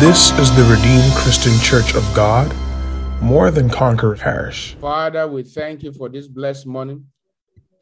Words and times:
This 0.00 0.30
is 0.38 0.50
the 0.56 0.64
Redeemed 0.64 1.12
Christian 1.12 1.52
Church 1.60 1.94
of 1.94 2.02
God, 2.14 2.56
more 3.20 3.50
than 3.50 3.68
Conqueror 3.68 4.16
Parish. 4.16 4.72
Father, 4.80 5.28
we 5.28 5.42
thank 5.42 5.82
you 5.82 5.92
for 5.92 6.08
this 6.08 6.26
blessed 6.26 6.66
morning. 6.66 7.04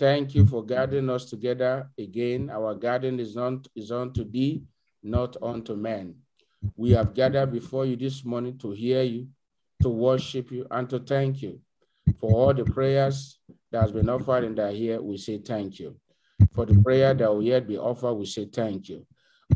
Thank 0.00 0.34
you 0.34 0.44
for 0.44 0.64
gathering 0.64 1.08
us 1.10 1.26
together 1.26 1.88
again. 1.96 2.50
Our 2.50 2.74
gathering 2.74 3.20
is 3.20 3.36
on 3.36 3.62
is 3.76 3.92
unto 3.92 4.28
thee, 4.28 4.64
not 5.00 5.36
unto 5.40 5.76
men. 5.76 6.16
We 6.74 6.90
have 6.90 7.14
gathered 7.14 7.52
before 7.52 7.86
you 7.86 7.94
this 7.94 8.24
morning 8.24 8.58
to 8.58 8.72
hear 8.72 9.04
you, 9.04 9.28
to 9.82 9.88
worship 9.88 10.50
you, 10.50 10.66
and 10.72 10.90
to 10.90 10.98
thank 10.98 11.40
you 11.40 11.60
for 12.18 12.32
all 12.32 12.52
the 12.52 12.64
prayers 12.64 13.38
that 13.70 13.82
has 13.82 13.92
been 13.92 14.08
offered 14.08 14.42
and 14.42 14.58
that 14.58 14.74
here. 14.74 15.00
We 15.00 15.18
say 15.18 15.38
thank 15.38 15.78
you. 15.78 15.94
For 16.50 16.66
the 16.66 16.82
prayer 16.82 17.14
that 17.14 17.32
will 17.32 17.44
yet 17.44 17.68
be 17.68 17.78
offered, 17.78 18.14
we 18.14 18.26
say 18.26 18.46
thank 18.46 18.88
you. 18.88 19.06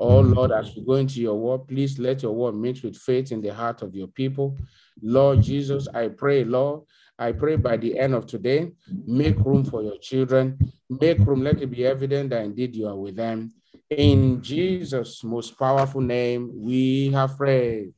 Oh 0.01 0.21
Lord, 0.21 0.53
as 0.53 0.75
we 0.75 0.85
go 0.85 0.95
into 0.95 1.21
your 1.21 1.39
word, 1.39 1.69
please 1.69 1.99
let 1.99 2.23
your 2.23 2.33
word 2.33 2.55
mix 2.55 2.83
with 2.83 2.97
faith 2.97 3.31
in 3.31 3.41
the 3.41 3.55
heart 3.55 3.83
of 3.83 3.95
your 3.95 4.09
people. 4.09 4.57
Lord 5.03 5.43
Jesus, 5.43 5.87
I 5.95 6.09
pray, 6.09 6.45
Lord, 6.45 6.83
I 7.19 7.33
pray 7.33 7.57
by 7.57 7.77
the 7.77 7.99
end 7.99 8.15
of 8.15 8.27
today, 8.27 8.73
make 9.07 9.39
room 9.39 9.65
for 9.65 9.83
your 9.83 9.99
children. 9.99 10.59
Make 10.89 11.19
room, 11.21 11.43
let 11.43 11.63
it 11.63 11.71
be 11.71 11.87
evident 11.87 12.31
that 12.31 12.45
indeed 12.45 12.77
you 12.77 12.87
are 12.89 12.97
with 12.97 13.17
them. 13.17 13.53
In 13.91 14.43
Jesus' 14.43 15.23
most 15.25 15.59
powerful 15.59 16.01
name, 16.01 16.51
we 16.55 17.11
have 17.13 17.37
prayed. 17.37 17.93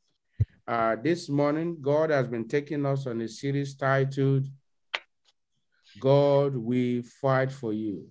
Uh, 0.67 0.97
this 1.03 1.29
morning, 1.29 1.79
God 1.81 2.11
has 2.11 2.27
been 2.27 2.49
taking 2.49 2.87
us 2.87 3.07
on 3.07 3.21
a 3.21 3.29
series 3.29 3.75
titled, 3.75 4.47
God, 6.01 6.57
we 6.57 7.03
fight 7.03 7.53
for 7.53 7.73
you. 7.73 8.09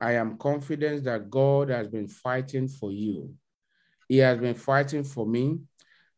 I 0.00 0.12
am 0.12 0.36
confident 0.36 1.04
that 1.04 1.30
God 1.30 1.70
has 1.70 1.88
been 1.88 2.08
fighting 2.08 2.68
for 2.68 2.92
you. 2.92 3.34
He 4.08 4.18
has 4.18 4.38
been 4.38 4.54
fighting 4.54 5.04
for 5.04 5.26
me. 5.26 5.60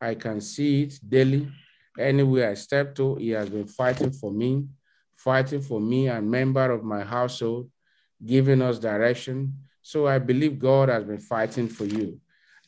I 0.01 0.15
can 0.15 0.41
see 0.41 0.83
it 0.83 0.99
daily. 1.07 1.49
Anywhere 1.97 2.51
I 2.51 2.53
step 2.53 2.93
to, 2.95 3.15
He 3.15 3.29
has 3.31 3.49
been 3.49 3.67
fighting 3.67 4.11
for 4.11 4.31
me, 4.31 4.67
fighting 5.15 5.61
for 5.61 5.79
me 5.79 6.07
and 6.07 6.29
member 6.29 6.71
of 6.71 6.83
my 6.83 7.03
household, 7.03 7.69
giving 8.23 8.61
us 8.61 8.77
direction. 8.77 9.53
So 9.81 10.05
I 10.07 10.19
believe 10.19 10.59
God 10.59 10.89
has 10.89 11.05
been 11.05 11.19
fighting 11.19 11.69
for 11.69 11.85
you. 11.85 12.19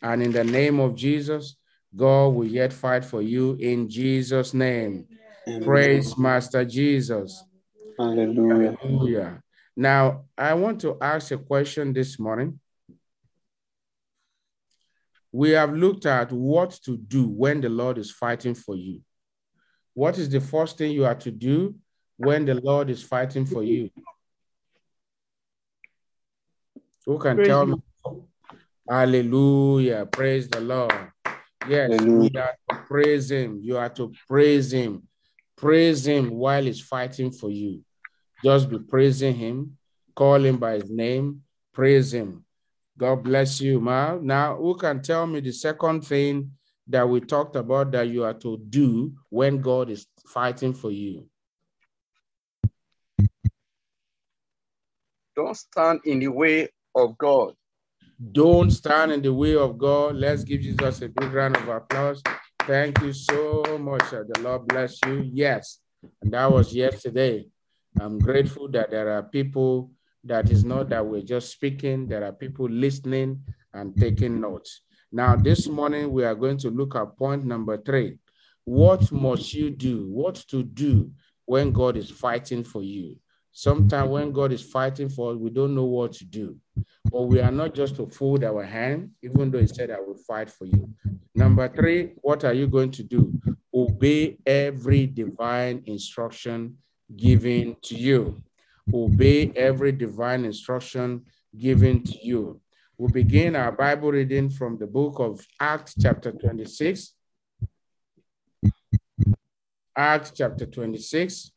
And 0.01 0.23
in 0.23 0.31
the 0.31 0.43
name 0.43 0.79
of 0.79 0.95
Jesus, 0.95 1.57
God 1.95 2.29
will 2.29 2.47
yet 2.47 2.71
fight 2.71 3.03
for 3.03 3.21
you 3.21 3.57
in 3.59 3.89
Jesus' 3.89 4.53
name. 4.53 5.07
Amen. 5.47 5.63
Praise 5.63 6.17
Master 6.17 6.63
Jesus. 6.63 7.43
Hallelujah. 7.97 8.77
Hallelujah. 8.81 9.43
Now, 9.79 10.25
I 10.37 10.55
want 10.55 10.81
to 10.81 10.97
ask 10.99 11.31
a 11.31 11.37
question 11.37 11.93
this 11.93 12.19
morning. 12.19 12.59
We 15.31 15.51
have 15.51 15.73
looked 15.73 16.05
at 16.05 16.33
what 16.33 16.71
to 16.83 16.97
do 16.97 17.29
when 17.29 17.61
the 17.61 17.69
Lord 17.69 17.97
is 17.97 18.11
fighting 18.11 18.55
for 18.55 18.75
you. 18.75 18.99
What 19.93 20.17
is 20.17 20.27
the 20.27 20.41
first 20.41 20.77
thing 20.77 20.91
you 20.91 21.05
are 21.05 21.15
to 21.15 21.31
do 21.31 21.75
when 22.17 22.43
the 22.43 22.55
Lord 22.55 22.89
is 22.89 23.01
fighting 23.01 23.45
for 23.45 23.63
you? 23.63 23.89
Who 27.05 27.17
can 27.17 27.37
praise 27.37 27.47
tell 27.47 27.65
me? 27.65 27.81
Hallelujah. 28.89 30.07
Praise 30.07 30.49
the 30.49 30.59
Lord. 30.59 31.09
Yes, 31.69 31.89
Hallelujah. 31.89 32.29
you 32.33 32.39
are 32.41 32.57
to 32.69 32.85
praise 32.85 33.31
him. 33.31 33.59
You 33.61 33.77
are 33.77 33.89
to 33.91 34.11
praise 34.27 34.73
him. 34.73 35.03
Praise 35.55 36.05
him 36.05 36.31
while 36.31 36.65
he's 36.65 36.81
fighting 36.81 37.31
for 37.31 37.49
you. 37.49 37.81
Just 38.43 38.69
be 38.69 38.79
praising 38.79 39.35
him, 39.35 39.77
call 40.15 40.43
him 40.43 40.57
by 40.57 40.73
his 40.73 40.89
name, 40.89 41.41
praise 41.73 42.13
him. 42.13 42.45
God 42.97 43.23
bless 43.23 43.61
you, 43.61 43.79
Ma. 43.79 44.17
Now, 44.21 44.55
who 44.55 44.75
can 44.75 45.01
tell 45.01 45.25
me 45.25 45.39
the 45.39 45.51
second 45.51 46.01
thing 46.01 46.51
that 46.87 47.07
we 47.07 47.21
talked 47.21 47.55
about 47.55 47.91
that 47.91 48.09
you 48.09 48.23
are 48.23 48.33
to 48.33 48.57
do 48.69 49.13
when 49.29 49.61
God 49.61 49.89
is 49.89 50.07
fighting 50.27 50.73
for 50.73 50.91
you? 50.91 51.27
Don't 55.35 55.55
stand 55.55 56.01
in 56.05 56.19
the 56.19 56.27
way 56.27 56.67
of 56.95 57.17
God. 57.17 57.53
Don't 58.31 58.71
stand 58.71 59.13
in 59.13 59.21
the 59.21 59.33
way 59.33 59.55
of 59.55 59.77
God. 59.77 60.15
Let's 60.15 60.43
give 60.43 60.61
Jesus 60.61 61.01
a 61.01 61.07
big 61.07 61.31
round 61.31 61.55
of 61.55 61.67
applause. 61.69 62.21
Thank 62.63 63.01
you 63.01 63.13
so 63.13 63.63
much. 63.79 64.09
The 64.09 64.39
Lord 64.41 64.67
bless 64.67 64.99
you. 65.05 65.29
Yes, 65.33 65.79
and 66.21 66.33
that 66.33 66.51
was 66.51 66.73
yesterday. 66.73 67.45
I'm 67.99 68.19
grateful 68.19 68.67
that 68.69 68.91
there 68.91 69.11
are 69.11 69.23
people 69.23 69.91
that 70.23 70.51
is 70.51 70.63
not 70.63 70.89
that 70.89 71.05
we're 71.05 71.21
just 71.21 71.51
speaking, 71.51 72.07
there 72.07 72.23
are 72.23 72.31
people 72.31 72.69
listening 72.69 73.41
and 73.73 73.95
taking 73.97 74.39
notes. 74.39 74.81
Now, 75.11 75.35
this 75.35 75.67
morning, 75.67 76.11
we 76.11 76.23
are 76.23 76.35
going 76.35 76.57
to 76.59 76.69
look 76.69 76.95
at 76.95 77.17
point 77.17 77.45
number 77.45 77.77
three. 77.77 78.17
What 78.65 79.11
must 79.11 79.53
you 79.53 79.71
do? 79.71 80.07
What 80.07 80.35
to 80.49 80.61
do 80.61 81.11
when 81.45 81.71
God 81.71 81.97
is 81.97 82.11
fighting 82.11 82.63
for 82.63 82.83
you? 82.83 83.15
Sometimes 83.51 84.09
when 84.09 84.31
God 84.31 84.51
is 84.51 84.61
fighting 84.61 85.09
for 85.09 85.31
us, 85.31 85.37
we 85.37 85.49
don't 85.49 85.73
know 85.73 85.85
what 85.85 86.13
to 86.13 86.25
do. 86.25 86.55
But 87.05 87.23
we 87.23 87.41
are 87.41 87.51
not 87.51 87.73
just 87.73 87.95
to 87.95 88.07
fold 88.07 88.43
our 88.43 88.63
hand, 88.63 89.11
even 89.23 89.49
though 89.49 89.59
He 89.59 89.67
said, 89.67 89.89
I 89.89 89.99
will 89.99 90.17
fight 90.27 90.49
for 90.51 90.65
you. 90.65 90.93
Number 91.33 91.67
three, 91.67 92.13
what 92.21 92.43
are 92.43 92.53
you 92.53 92.67
going 92.67 92.91
to 92.91 93.03
do? 93.03 93.33
Obey 93.73 94.37
every 94.45 95.07
divine 95.07 95.81
instruction 95.87 96.77
given 97.15 97.75
to 97.83 97.95
you. 97.95 98.41
Obey 98.93 99.51
every 99.55 99.91
divine 99.91 100.45
instruction 100.45 101.25
given 101.57 102.03
to 102.03 102.17
you. 102.25 102.61
We 102.97 103.11
begin 103.11 103.55
our 103.55 103.71
Bible 103.71 104.11
reading 104.11 104.49
from 104.49 104.77
the 104.77 104.87
book 104.87 105.19
of 105.19 105.45
Acts, 105.59 105.95
chapter 105.99 106.31
26. 106.31 107.13
Acts 109.95 110.31
chapter 110.35 110.65
26. 110.65 111.51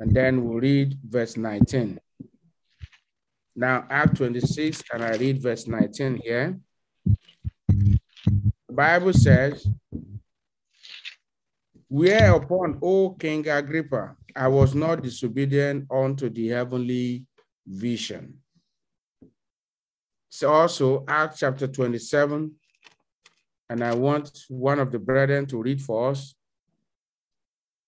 And 0.00 0.10
then 0.10 0.44
we'll 0.44 0.60
read 0.60 0.98
verse 1.06 1.36
19. 1.36 2.00
Now, 3.54 3.86
Act 3.90 4.16
26, 4.16 4.82
and 4.92 5.04
I 5.04 5.16
read 5.16 5.42
verse 5.42 5.66
19 5.66 6.20
here. 6.24 6.58
The 7.68 7.98
Bible 8.72 9.12
says, 9.12 9.68
Whereupon, 11.92 12.78
O 12.80 13.10
King 13.10 13.46
Agrippa, 13.50 14.16
I 14.34 14.48
was 14.48 14.74
not 14.74 15.02
disobedient 15.02 15.86
unto 15.90 16.30
the 16.30 16.48
heavenly 16.48 17.26
vision. 17.66 18.38
So 20.30 20.50
also 20.50 21.04
Acts 21.06 21.40
chapter 21.40 21.66
27, 21.66 22.50
and 23.68 23.84
I 23.84 23.92
want 23.94 24.30
one 24.48 24.78
of 24.78 24.90
the 24.90 24.98
brethren 24.98 25.44
to 25.48 25.60
read 25.62 25.82
for 25.82 26.08
us 26.08 26.34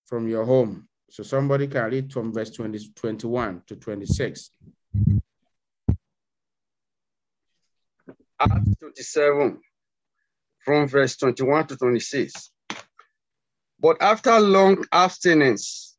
from 0.04 0.28
your 0.28 0.44
home. 0.44 0.86
So 1.08 1.22
somebody 1.22 1.66
can 1.66 1.90
read 1.90 2.12
from 2.12 2.30
verse 2.30 2.50
20, 2.50 2.90
21 2.94 3.62
to 3.68 3.76
26. 3.76 4.50
Acts 8.38 8.76
27, 8.80 9.60
from 10.62 10.88
verse 10.88 11.16
21 11.16 11.68
to 11.68 11.76
26. 11.78 12.50
But 13.84 14.00
after 14.00 14.40
long 14.40 14.82
abstinence, 14.92 15.94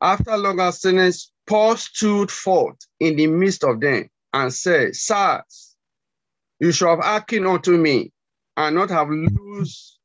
after 0.00 0.36
long 0.36 0.60
abstinence, 0.60 1.32
Paul 1.48 1.76
stood 1.76 2.30
forth 2.30 2.76
in 3.00 3.16
the 3.16 3.26
midst 3.26 3.64
of 3.64 3.80
them 3.80 4.08
and 4.32 4.54
said, 4.54 4.94
Sirs, 4.94 5.74
you 6.60 6.70
shall 6.70 6.90
have 6.90 7.04
hearkened 7.04 7.48
unto 7.48 7.76
me 7.76 8.12
and 8.56 8.76
not 8.76 8.90
have 8.90 9.08
loosed 9.10 9.98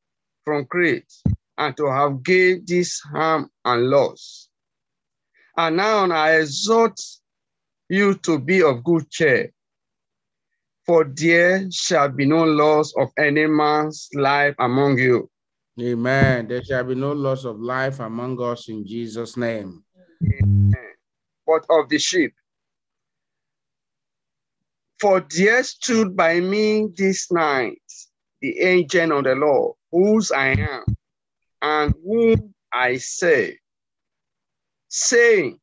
from 0.44 0.64
Crete 0.64 1.14
and 1.56 1.76
to 1.76 1.86
have 1.86 2.24
gained 2.24 2.66
this 2.66 2.98
harm 2.98 3.48
and 3.64 3.90
loss. 3.90 4.48
And 5.56 5.76
now 5.76 6.10
I 6.10 6.32
exhort 6.32 7.00
you 7.88 8.14
to 8.14 8.40
be 8.40 8.60
of 8.60 8.82
good 8.82 9.08
cheer, 9.08 9.52
for 10.84 11.04
there 11.04 11.70
shall 11.70 12.08
be 12.08 12.26
no 12.26 12.42
loss 12.42 12.92
of 12.96 13.12
any 13.16 13.46
man's 13.46 14.08
life 14.14 14.56
among 14.58 14.98
you, 14.98 15.30
Amen. 15.80 16.46
There 16.46 16.62
shall 16.62 16.84
be 16.84 16.94
no 16.94 17.12
loss 17.12 17.44
of 17.44 17.60
life 17.60 17.98
among 17.98 18.40
us 18.40 18.68
in 18.68 18.86
Jesus' 18.86 19.36
name. 19.36 19.82
But 21.46 21.66
of 21.68 21.88
the 21.88 21.98
sheep. 21.98 22.32
For 25.00 25.26
there 25.36 25.62
stood 25.64 26.16
by 26.16 26.38
me 26.40 26.88
this 26.96 27.30
night 27.32 27.82
the 28.40 28.60
angel 28.60 29.18
of 29.18 29.24
the 29.24 29.34
Lord, 29.34 29.74
whose 29.90 30.30
I 30.30 30.48
am, 30.48 30.84
and 31.60 31.94
whom 32.04 32.54
I 32.72 32.98
say, 32.98 33.58
saying, 34.88 35.58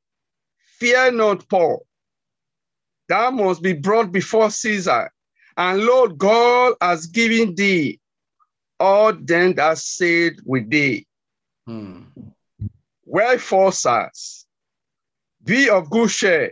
Fear 0.77 1.13
not, 1.13 1.47
Paul, 1.47 1.85
thou 3.07 3.31
must 3.31 3.61
be 3.61 3.73
brought 3.73 4.11
before 4.11 4.49
Caesar, 4.49 5.11
and 5.55 5.85
Lord 5.85 6.17
God 6.17 6.73
has 6.81 7.05
given 7.05 7.55
thee 7.55 8.00
all 8.81 9.13
them 9.13 9.53
that 9.53 9.77
said 9.77 10.37
with 10.43 10.69
thee. 10.69 11.05
Hmm. 11.67 12.05
Wherefore, 13.05 13.71
sirs, 13.71 14.47
be 15.43 15.69
of 15.69 15.89
good 15.89 16.09
cheer, 16.09 16.51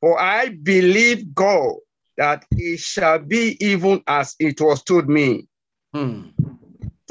for 0.00 0.18
I 0.18 0.48
believe 0.48 1.34
God 1.34 1.74
that 2.16 2.46
it 2.52 2.80
shall 2.80 3.18
be 3.18 3.56
even 3.60 4.02
as 4.06 4.34
it 4.38 4.60
was 4.60 4.82
told 4.82 5.08
me. 5.08 5.46
Hmm. 5.92 6.28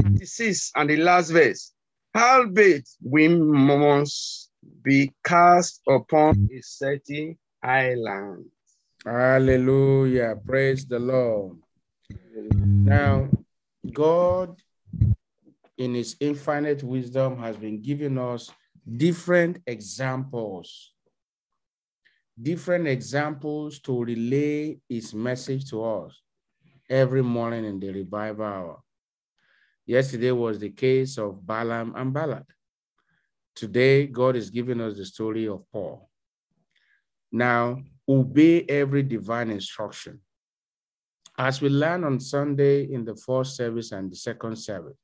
26 0.01 0.71
and 0.75 0.89
the 0.89 0.97
last 0.97 1.30
verse. 1.30 1.71
Howbeit 2.13 2.89
we 3.03 3.27
must 3.27 4.50
be 4.81 5.12
cast 5.25 5.81
upon 5.88 6.50
a 6.51 6.62
certain 6.62 7.38
island. 7.62 8.45
Hallelujah. 9.06 10.38
Praise 10.45 10.85
the 10.85 11.00
Lord. 11.00 11.57
Now, 12.85 13.30
God, 13.91 14.62
in 15.77 15.94
his 15.94 16.15
infinite 16.19 16.83
wisdom, 16.83 17.38
has 17.39 17.57
been 17.57 17.81
giving 17.81 18.18
us 18.18 18.50
different 18.97 19.59
examples, 19.68 20.94
different 22.41 22.88
examples 22.88 23.80
to 23.80 24.03
relay 24.03 24.80
his 24.88 25.13
message 25.13 25.69
to 25.69 25.83
us 25.83 26.21
every 26.89 27.21
morning 27.21 27.65
in 27.65 27.80
the 27.80 27.91
revival 27.91 28.45
hour. 28.45 28.81
Yesterday 29.85 30.31
was 30.31 30.59
the 30.59 30.69
case 30.69 31.18
of 31.18 31.45
Balaam 31.45 31.94
and 31.95 32.13
Balak. 32.13 32.45
Today, 33.56 34.07
God 34.07 34.35
is 34.35 34.50
giving 34.50 34.80
us 34.81 34.95
the 34.97 35.06
story 35.06 35.47
of 35.47 35.69
Paul. 35.71 36.09
Now, 37.31 37.81
obey 38.07 38.63
every 38.63 39.03
divine 39.03 39.50
instruction. 39.50 40.21
As 41.38 41.62
we 41.62 41.69
learn 41.69 42.03
on 42.03 42.19
Sunday 42.19 42.91
in 42.91 43.06
the 43.06 43.15
first 43.15 43.56
service 43.56 43.91
and 43.91 44.12
the 44.12 44.15
second 44.15 44.56
service, 44.56 44.97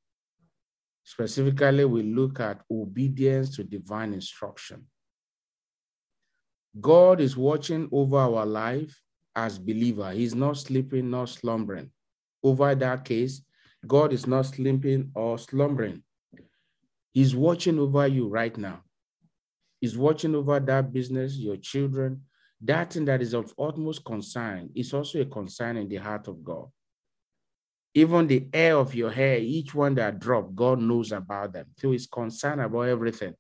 specifically, 1.03 1.85
we 1.85 2.03
look 2.03 2.39
at 2.39 2.61
obedience 2.69 3.55
to 3.55 3.63
divine 3.63 4.13
instruction. 4.13 4.85
God 6.79 7.19
is 7.19 7.35
watching 7.35 7.89
over 7.91 8.17
our 8.17 8.45
life 8.45 9.01
as 9.35 9.57
believer. 9.57 10.11
He's 10.11 10.35
not 10.35 10.57
sleeping, 10.57 11.09
nor 11.09 11.25
slumbering. 11.25 11.89
Over 12.43 12.75
that 12.75 13.05
case, 13.05 13.41
God 13.87 14.13
is 14.13 14.27
not 14.27 14.45
sleeping 14.45 15.11
or 15.15 15.39
slumbering. 15.39 16.03
He's 17.11 17.35
watching 17.35 17.79
over 17.79 18.05
you 18.07 18.27
right 18.27 18.55
now. 18.55 18.83
He's 19.81 19.97
watching 19.97 20.35
over 20.35 20.59
that 20.59 20.93
business, 20.93 21.37
your 21.37 21.57
children, 21.57 22.21
that 22.61 22.93
thing 22.93 23.05
that 23.05 23.21
is 23.21 23.33
of 23.33 23.53
utmost 23.57 24.03
concern 24.03 24.69
is 24.75 24.93
also 24.93 25.21
a 25.21 25.25
concern 25.25 25.77
in 25.77 25.87
the 25.87 25.95
heart 25.97 26.27
of 26.27 26.43
God. 26.43 26.67
Even 27.93 28.27
the 28.27 28.47
hair 28.53 28.77
of 28.77 28.93
your 28.93 29.11
hair, 29.11 29.39
each 29.39 29.73
one 29.73 29.95
that 29.95 30.19
drop, 30.19 30.53
God 30.53 30.79
knows 30.79 31.11
about 31.11 31.53
them. 31.53 31.67
So 31.77 31.91
he's 31.91 32.07
concerned 32.07 32.61
about 32.61 32.81
everything. 32.81 33.33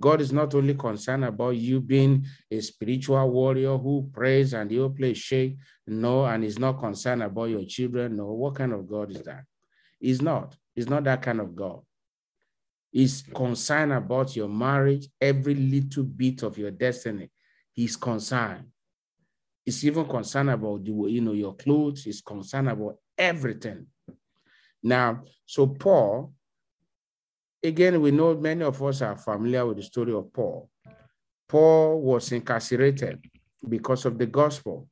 God 0.00 0.20
is 0.20 0.32
not 0.32 0.54
only 0.54 0.74
concerned 0.74 1.24
about 1.24 1.56
you 1.56 1.80
being 1.80 2.24
a 2.50 2.60
spiritual 2.60 3.28
warrior 3.30 3.76
who 3.76 4.08
prays 4.12 4.52
and 4.54 4.70
you 4.70 4.88
play 4.90 5.12
shake, 5.12 5.56
no, 5.86 6.24
and 6.24 6.44
he's 6.44 6.58
not 6.58 6.78
concerned 6.78 7.22
about 7.22 7.46
your 7.46 7.64
children. 7.64 8.16
No, 8.16 8.26
what 8.26 8.54
kind 8.54 8.72
of 8.72 8.88
God 8.88 9.10
is 9.10 9.22
that? 9.22 9.42
He's 9.98 10.22
not. 10.22 10.56
He's 10.74 10.88
not 10.88 11.02
that 11.04 11.22
kind 11.22 11.40
of 11.40 11.56
God. 11.56 11.80
He's 12.92 13.22
concerned 13.34 13.92
about 13.92 14.36
your 14.36 14.48
marriage, 14.48 15.08
every 15.20 15.54
little 15.54 16.04
bit 16.04 16.42
of 16.42 16.56
your 16.56 16.70
destiny. 16.70 17.30
He's 17.78 17.94
concerned. 17.94 18.64
He's 19.64 19.84
even 19.84 20.04
concerned 20.04 20.50
about 20.50 20.82
the 20.82 20.90
you 20.90 21.20
know 21.20 21.30
your 21.30 21.54
clothes. 21.54 22.02
He's 22.02 22.20
concerned 22.20 22.68
about 22.68 22.96
everything. 23.16 23.86
Now, 24.82 25.22
so 25.46 25.68
Paul, 25.68 26.32
again, 27.62 28.00
we 28.02 28.10
know 28.10 28.34
many 28.34 28.64
of 28.64 28.82
us 28.82 29.00
are 29.00 29.16
familiar 29.16 29.64
with 29.64 29.76
the 29.76 29.84
story 29.84 30.12
of 30.12 30.32
Paul. 30.32 30.68
Paul 31.48 32.00
was 32.00 32.32
incarcerated 32.32 33.24
because 33.68 34.04
of 34.06 34.18
the 34.18 34.26
gospel. 34.26 34.88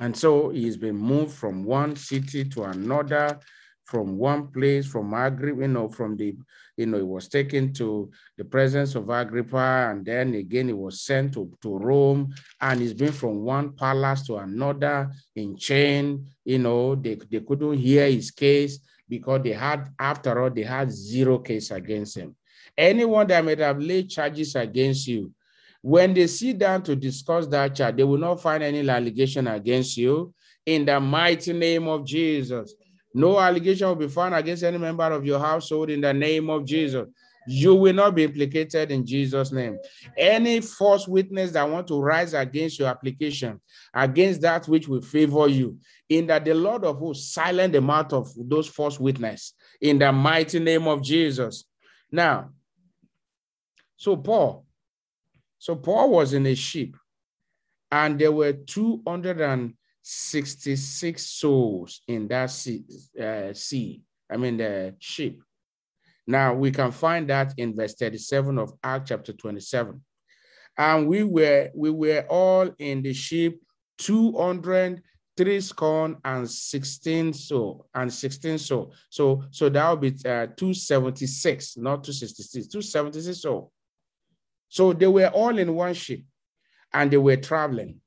And 0.00 0.16
so 0.16 0.48
he's 0.48 0.76
been 0.76 0.96
moved 0.96 1.34
from 1.34 1.62
one 1.62 1.94
city 1.94 2.44
to 2.46 2.64
another 2.64 3.38
from 3.86 4.18
one 4.18 4.48
place, 4.48 4.84
from 4.86 5.14
Agrippa, 5.14 5.60
you 5.60 5.68
know, 5.68 5.88
from 5.88 6.16
the, 6.16 6.36
you 6.76 6.86
know, 6.86 6.98
it 6.98 7.06
was 7.06 7.28
taken 7.28 7.72
to 7.74 8.10
the 8.36 8.44
presence 8.44 8.96
of 8.96 9.08
Agrippa, 9.08 9.88
and 9.90 10.04
then 10.04 10.34
again 10.34 10.68
it 10.68 10.76
was 10.76 11.00
sent 11.00 11.32
to, 11.34 11.50
to 11.62 11.78
Rome, 11.78 12.34
and 12.60 12.82
it's 12.82 12.92
been 12.92 13.12
from 13.12 13.42
one 13.42 13.72
palace 13.72 14.26
to 14.26 14.36
another 14.36 15.10
in 15.36 15.56
chain, 15.56 16.26
you 16.44 16.58
know, 16.58 16.96
they, 16.96 17.14
they 17.30 17.40
couldn't 17.40 17.78
hear 17.78 18.10
his 18.10 18.32
case 18.32 18.80
because 19.08 19.42
they 19.42 19.52
had, 19.52 19.88
after 19.98 20.42
all, 20.42 20.50
they 20.50 20.64
had 20.64 20.90
zero 20.90 21.38
case 21.38 21.70
against 21.70 22.16
him. 22.16 22.34
Anyone 22.76 23.28
that 23.28 23.44
may 23.44 23.56
have 23.56 23.78
laid 23.78 24.10
charges 24.10 24.56
against 24.56 25.06
you, 25.06 25.32
when 25.80 26.12
they 26.12 26.26
sit 26.26 26.58
down 26.58 26.82
to 26.82 26.96
discuss 26.96 27.46
that 27.46 27.76
charge, 27.76 27.96
they 27.96 28.02
will 28.02 28.18
not 28.18 28.42
find 28.42 28.64
any 28.64 28.86
allegation 28.88 29.46
against 29.46 29.96
you 29.96 30.34
in 30.66 30.84
the 30.84 30.98
mighty 30.98 31.52
name 31.52 31.86
of 31.86 32.04
Jesus. 32.04 32.74
No 33.16 33.40
allegation 33.40 33.88
will 33.88 33.94
be 33.96 34.08
found 34.08 34.34
against 34.34 34.62
any 34.62 34.76
member 34.76 35.10
of 35.10 35.24
your 35.24 35.38
household 35.38 35.88
in 35.88 36.02
the 36.02 36.12
name 36.12 36.50
of 36.50 36.66
Jesus. 36.66 37.08
You 37.48 37.74
will 37.74 37.94
not 37.94 38.14
be 38.14 38.24
implicated 38.24 38.90
in 38.90 39.06
Jesus' 39.06 39.52
name. 39.52 39.78
Any 40.18 40.60
false 40.60 41.08
witness 41.08 41.52
that 41.52 41.66
want 41.66 41.88
to 41.88 41.98
rise 41.98 42.34
against 42.34 42.78
your 42.78 42.88
application, 42.88 43.58
against 43.94 44.42
that 44.42 44.68
which 44.68 44.86
will 44.86 45.00
favor 45.00 45.48
you, 45.48 45.78
in 46.10 46.26
that 46.26 46.44
the 46.44 46.52
Lord 46.52 46.84
of 46.84 46.98
hosts 46.98 47.32
silent 47.32 47.72
the 47.72 47.80
mouth 47.80 48.12
of 48.12 48.28
those 48.36 48.68
false 48.68 49.00
witness 49.00 49.54
in 49.80 49.98
the 49.98 50.12
mighty 50.12 50.58
name 50.58 50.86
of 50.86 51.02
Jesus. 51.02 51.64
Now, 52.12 52.50
so 53.96 54.18
Paul, 54.18 54.66
so 55.58 55.74
Paul 55.74 56.10
was 56.10 56.34
in 56.34 56.44
a 56.44 56.54
ship, 56.54 56.94
and 57.90 58.18
there 58.18 58.32
were 58.32 58.52
200 58.52 59.40
and 59.40 59.72
66 60.08 61.20
souls 61.26 62.00
in 62.06 62.28
that 62.28 62.48
sea, 62.52 62.84
uh, 63.20 63.52
sea, 63.52 64.02
I 64.30 64.36
mean 64.36 64.56
the 64.56 64.94
ship. 65.00 65.40
Now 66.28 66.54
we 66.54 66.70
can 66.70 66.92
find 66.92 67.28
that 67.28 67.54
in 67.56 67.74
verse 67.74 67.94
37 67.94 68.56
of 68.56 68.72
Acts 68.84 69.08
chapter 69.08 69.32
27. 69.32 70.00
And 70.78 71.08
we 71.08 71.24
were 71.24 71.70
we 71.74 71.90
were 71.90 72.24
all 72.28 72.70
in 72.78 73.02
the 73.02 73.12
ship 73.12 73.60
200 73.98 75.02
three 75.36 75.60
scorn 75.60 76.18
and 76.24 76.48
16 76.48 77.32
so 77.32 77.86
and 77.92 78.10
16 78.10 78.58
so 78.58 78.92
so 79.10 79.42
so 79.50 79.68
that 79.68 79.90
would 79.90 80.00
be 80.00 80.28
uh, 80.28 80.46
276 80.56 81.76
not 81.76 82.04
266 82.04 82.68
276 82.68 83.42
so 83.42 83.70
so 84.68 84.94
they 84.94 85.06
were 85.06 85.28
all 85.28 85.58
in 85.58 85.74
one 85.74 85.92
ship 85.92 86.20
and 86.94 87.10
they 87.10 87.18
were 87.18 87.36
traveling 87.36 88.00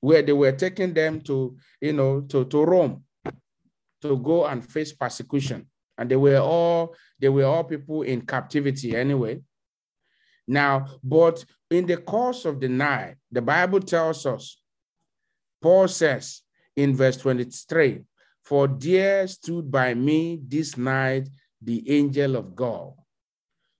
where 0.00 0.22
they 0.22 0.32
were 0.32 0.52
taking 0.52 0.94
them 0.94 1.20
to, 1.22 1.56
you 1.80 1.92
know, 1.92 2.22
to, 2.22 2.44
to 2.46 2.64
Rome 2.64 3.04
to 4.02 4.16
go 4.16 4.46
and 4.46 4.64
face 4.64 4.92
persecution. 4.92 5.66
And 5.98 6.10
they 6.10 6.16
were 6.16 6.38
all, 6.38 6.94
they 7.18 7.28
were 7.28 7.44
all 7.44 7.64
people 7.64 8.02
in 8.02 8.22
captivity 8.22 8.96
anyway. 8.96 9.40
Now, 10.48 10.86
but 11.04 11.44
in 11.70 11.86
the 11.86 11.98
course 11.98 12.44
of 12.44 12.60
the 12.60 12.68
night, 12.68 13.16
the 13.30 13.42
Bible 13.42 13.80
tells 13.80 14.24
us, 14.26 14.60
Paul 15.60 15.88
says 15.88 16.42
in 16.74 16.96
verse 16.96 17.18
23, 17.18 18.00
for 18.42 18.66
there 18.66 19.26
stood 19.28 19.70
by 19.70 19.92
me 19.94 20.40
this 20.42 20.76
night 20.76 21.28
the 21.60 21.88
angel 21.90 22.36
of 22.36 22.56
God. 22.56 22.94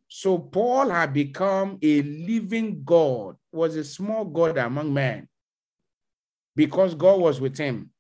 So 0.07 0.39
Paul 0.39 0.91
had 0.91 1.15
become 1.15 1.79
a 1.81 2.03
living 2.03 2.83
God, 2.85 3.37
was 3.51 3.77
a 3.77 3.85
small 3.85 4.25
God 4.27 4.59
among 4.59 4.93
men 4.93 5.29
because 6.57 6.95
God 6.95 7.21
was 7.21 7.41
with 7.41 7.57
him. 7.57 7.91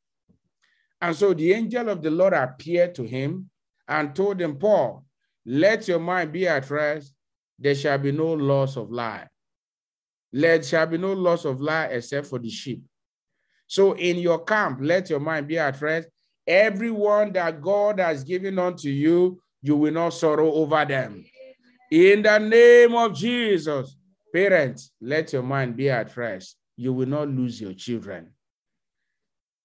And 1.00 1.16
so 1.16 1.33
the 1.33 1.52
angel 1.52 1.88
of 1.88 2.02
the 2.02 2.11
Lord 2.11 2.35
appeared 2.35 2.95
to 2.97 3.04
him 3.04 3.50
and 3.88 4.14
told 4.14 4.40
him, 4.40 4.57
Paul, 4.57 5.04
let 5.47 5.88
your 5.88 5.99
mind 5.99 6.33
be 6.33 6.47
at 6.47 6.69
rest. 6.71 7.14
There 7.59 7.75
shall 7.75 7.99
be 7.99 8.12
no 8.12 8.33
loss 8.33 8.76
of 8.76 8.90
life. 8.90 9.28
Let 10.33 10.49
there 10.49 10.62
shall 10.62 10.87
be 10.87 10.99
no 10.99 11.12
loss 11.12 11.45
of 11.45 11.61
life 11.61 11.90
except 11.92 12.26
for 12.26 12.38
the 12.38 12.50
sheep. 12.50 12.83
So 13.66 13.92
in 13.92 14.19
your 14.19 14.45
camp, 14.45 14.78
let 14.83 15.11
your 15.11 15.21
mind 15.21 15.49
be 15.49 15.59
at 15.59 15.80
rest. 15.80 16.09
Everyone 16.47 17.33
that 17.33 17.61
God 17.61 18.00
has 18.00 18.25
given 18.25 18.59
unto 18.59 18.88
you, 18.88 19.40
you 19.62 19.76
will 19.76 19.92
not 19.92 20.11
sorrow 20.11 20.52
over 20.52 20.85
them. 20.85 21.25
In 21.90 22.23
the 22.23 22.38
name 22.38 22.95
of 22.95 23.14
Jesus, 23.14 23.97
parents, 24.33 24.92
let 25.00 25.33
your 25.33 25.42
mind 25.42 25.76
be 25.76 25.90
at 25.90 26.16
rest. 26.16 26.57
You 26.76 26.92
will 26.92 27.09
not 27.09 27.28
lose 27.28 27.61
your 27.61 27.75
children. 27.75 28.33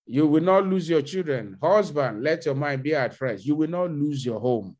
You 0.05 0.27
will 0.27 0.43
not 0.43 0.67
lose 0.67 0.87
your 0.87 1.01
children. 1.01 1.57
Husband, 1.61 2.23
let 2.23 2.45
your 2.45 2.55
mind 2.55 2.83
be 2.83 2.93
at 2.93 3.19
rest. 3.19 3.45
You 3.45 3.55
will 3.55 3.69
not 3.69 3.91
lose 3.91 4.25
your 4.25 4.39
home. 4.39 4.77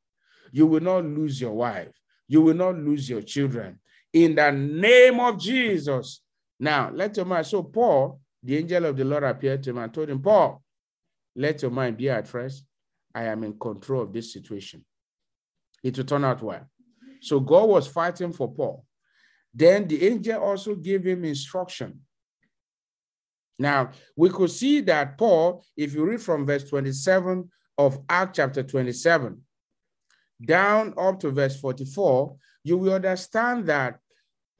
You 0.52 0.68
will 0.68 0.82
not 0.82 1.04
lose 1.04 1.42
your 1.42 1.54
wife. 1.54 1.92
You 2.28 2.42
will 2.42 2.54
not 2.54 2.76
lose 2.76 3.10
your 3.10 3.22
children. 3.22 3.80
In 4.14 4.36
the 4.36 4.52
name 4.52 5.20
of 5.20 5.40
Jesus. 5.40 6.22
Now, 6.60 6.92
let 6.94 7.18
your 7.18 7.26
mind. 7.26 7.48
So, 7.48 7.64
Paul, 7.64 8.20
the 8.42 8.58
angel 8.58 8.86
of 8.86 8.96
the 8.96 9.04
Lord 9.04 9.24
appeared 9.24 9.64
to 9.64 9.72
him 9.72 9.80
and 9.80 9.94
told 9.94 10.10
him, 10.10 10.22
Paul, 10.22 10.64
let 11.36 11.62
your 11.62 11.72
mind 11.72 11.98
be 11.98 12.10
at 12.10 12.32
rest. 12.34 12.64
I 13.14 13.24
am 13.24 13.44
in 13.44 13.58
control 13.60 14.04
of 14.04 14.14
this 14.14 14.32
situation. 14.32 14.86
It 15.84 15.98
will 15.98 16.06
turn 16.06 16.24
out 16.24 16.42
well. 16.42 16.70
So, 17.22 17.40
God 17.40 17.68
was 17.68 17.88
fighting 17.88 18.32
for 18.32 18.54
Paul. 18.54 18.86
Then 19.54 19.88
the 19.88 20.08
angel 20.08 20.42
also 20.42 20.76
gave 20.76 21.06
him 21.06 21.26
instruction 21.26 22.02
Now, 23.58 23.92
we 24.16 24.30
could 24.30 24.52
see 24.52 24.82
that 24.82 25.18
Paul, 25.18 25.64
if 25.78 25.94
you 25.94 26.06
read 26.06 26.22
from 26.22 26.46
verse 26.46 26.68
27 26.70 27.50
of 27.78 28.00
Act 28.10 28.36
chapter 28.36 28.64
27 28.64 29.42
down 30.44 30.94
up 30.98 31.20
to 31.22 31.32
verse 31.32 31.60
44, 31.60 32.36
you 32.64 32.78
will 32.78 32.94
understand 32.94 33.66
that 33.68 34.00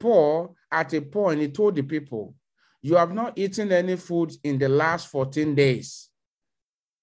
Paul, 0.00 0.56
at 0.70 0.94
a 0.94 1.00
point, 1.00 1.40
he 1.40 1.48
told 1.48 1.76
the 1.76 1.82
people, 1.82 2.34
You 2.82 2.96
have 2.96 3.12
not 3.12 3.36
eaten 3.36 3.72
any 3.72 3.96
food 3.96 4.32
in 4.44 4.58
the 4.58 4.68
last 4.68 5.08
14 5.08 5.54
days. 5.54 6.08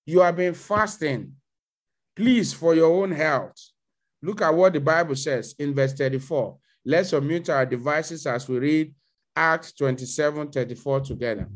You 0.05 0.21
have 0.21 0.37
been 0.37 0.53
fasting. 0.53 1.33
Please, 2.15 2.53
for 2.53 2.75
your 2.75 3.03
own 3.03 3.11
health. 3.11 3.55
Look 4.21 4.41
at 4.41 4.53
what 4.53 4.73
the 4.73 4.79
Bible 4.79 5.15
says 5.15 5.55
in 5.59 5.73
verse 5.73 5.93
34. 5.93 6.57
Let's 6.85 7.11
unmute 7.11 7.49
our 7.49 7.65
devices 7.65 8.25
as 8.25 8.47
we 8.47 8.59
read 8.59 8.95
Acts 9.35 9.73
27 9.73 10.51
34 10.51 10.99
together. 11.01 11.49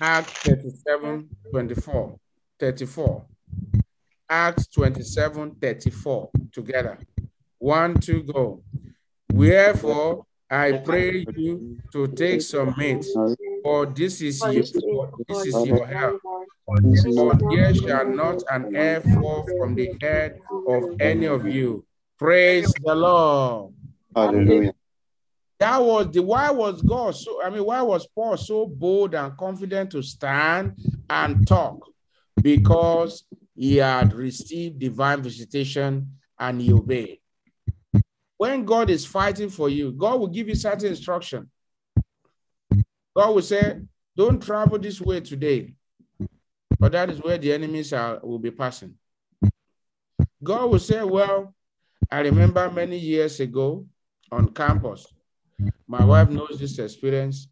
Acts 0.00 0.32
37 0.42 1.28
24. 1.50 2.18
34. 2.58 3.26
Acts 4.30 4.66
27 4.68 5.56
34 5.60 6.30
together. 6.52 6.98
One, 7.58 7.98
two, 7.98 8.22
go. 8.22 8.62
Wherefore, 9.32 10.26
I 10.50 10.72
pray 10.72 11.26
you 11.36 11.78
to 11.92 12.08
take 12.08 12.42
some 12.42 12.74
meat, 12.78 13.04
for 13.62 13.86
this 13.86 14.22
is 14.22 14.42
your, 14.42 15.12
this 15.28 15.46
is 15.46 15.66
your 15.66 15.86
help. 15.86 16.20
For 16.64 16.80
there 17.50 17.74
shall 17.74 18.06
not 18.06 18.42
an 18.50 18.74
hair 18.74 19.00
fall 19.00 19.46
from 19.58 19.74
the 19.74 19.94
head 20.00 20.38
of 20.66 20.84
any 21.00 21.26
of 21.26 21.46
you. 21.46 21.84
Praise 22.18 22.72
the 22.74 22.94
Lord. 22.94 23.74
Hallelujah. 24.14 24.72
That 25.58 25.78
was 25.78 26.12
the 26.12 26.22
why 26.22 26.50
was 26.50 26.82
God 26.82 27.16
so 27.16 27.42
I 27.42 27.50
mean, 27.50 27.64
why 27.64 27.82
was 27.82 28.06
Paul 28.06 28.36
so 28.36 28.66
bold 28.66 29.14
and 29.14 29.36
confident 29.36 29.90
to 29.92 30.02
stand 30.02 30.78
and 31.10 31.46
talk? 31.46 31.80
Because 32.40 33.24
he 33.56 33.76
had 33.76 34.12
received 34.12 34.78
divine 34.78 35.20
visitation 35.20 36.12
and 36.38 36.60
he 36.60 36.72
obeyed. 36.72 37.18
When 38.36 38.64
God 38.64 38.88
is 38.88 39.04
fighting 39.04 39.50
for 39.50 39.68
you, 39.68 39.90
God 39.90 40.20
will 40.20 40.28
give 40.28 40.48
you 40.48 40.54
certain 40.54 40.90
instruction. 40.90 41.50
God 43.16 43.34
will 43.34 43.42
say, 43.42 43.80
Don't 44.16 44.40
travel 44.40 44.78
this 44.78 45.00
way 45.00 45.20
today, 45.20 45.74
but 46.78 46.92
that 46.92 47.10
is 47.10 47.20
where 47.20 47.36
the 47.36 47.52
enemies 47.52 47.92
are, 47.92 48.20
will 48.22 48.38
be 48.38 48.52
passing. 48.52 48.94
God 50.40 50.70
will 50.70 50.78
say, 50.78 51.02
Well, 51.02 51.52
I 52.12 52.20
remember 52.20 52.70
many 52.70 52.96
years 52.96 53.40
ago 53.40 53.86
on 54.30 54.54
campus, 54.54 55.04
my 55.86 56.04
wife 56.04 56.30
knows 56.30 56.58
this 56.58 56.78
experience, 56.78 57.48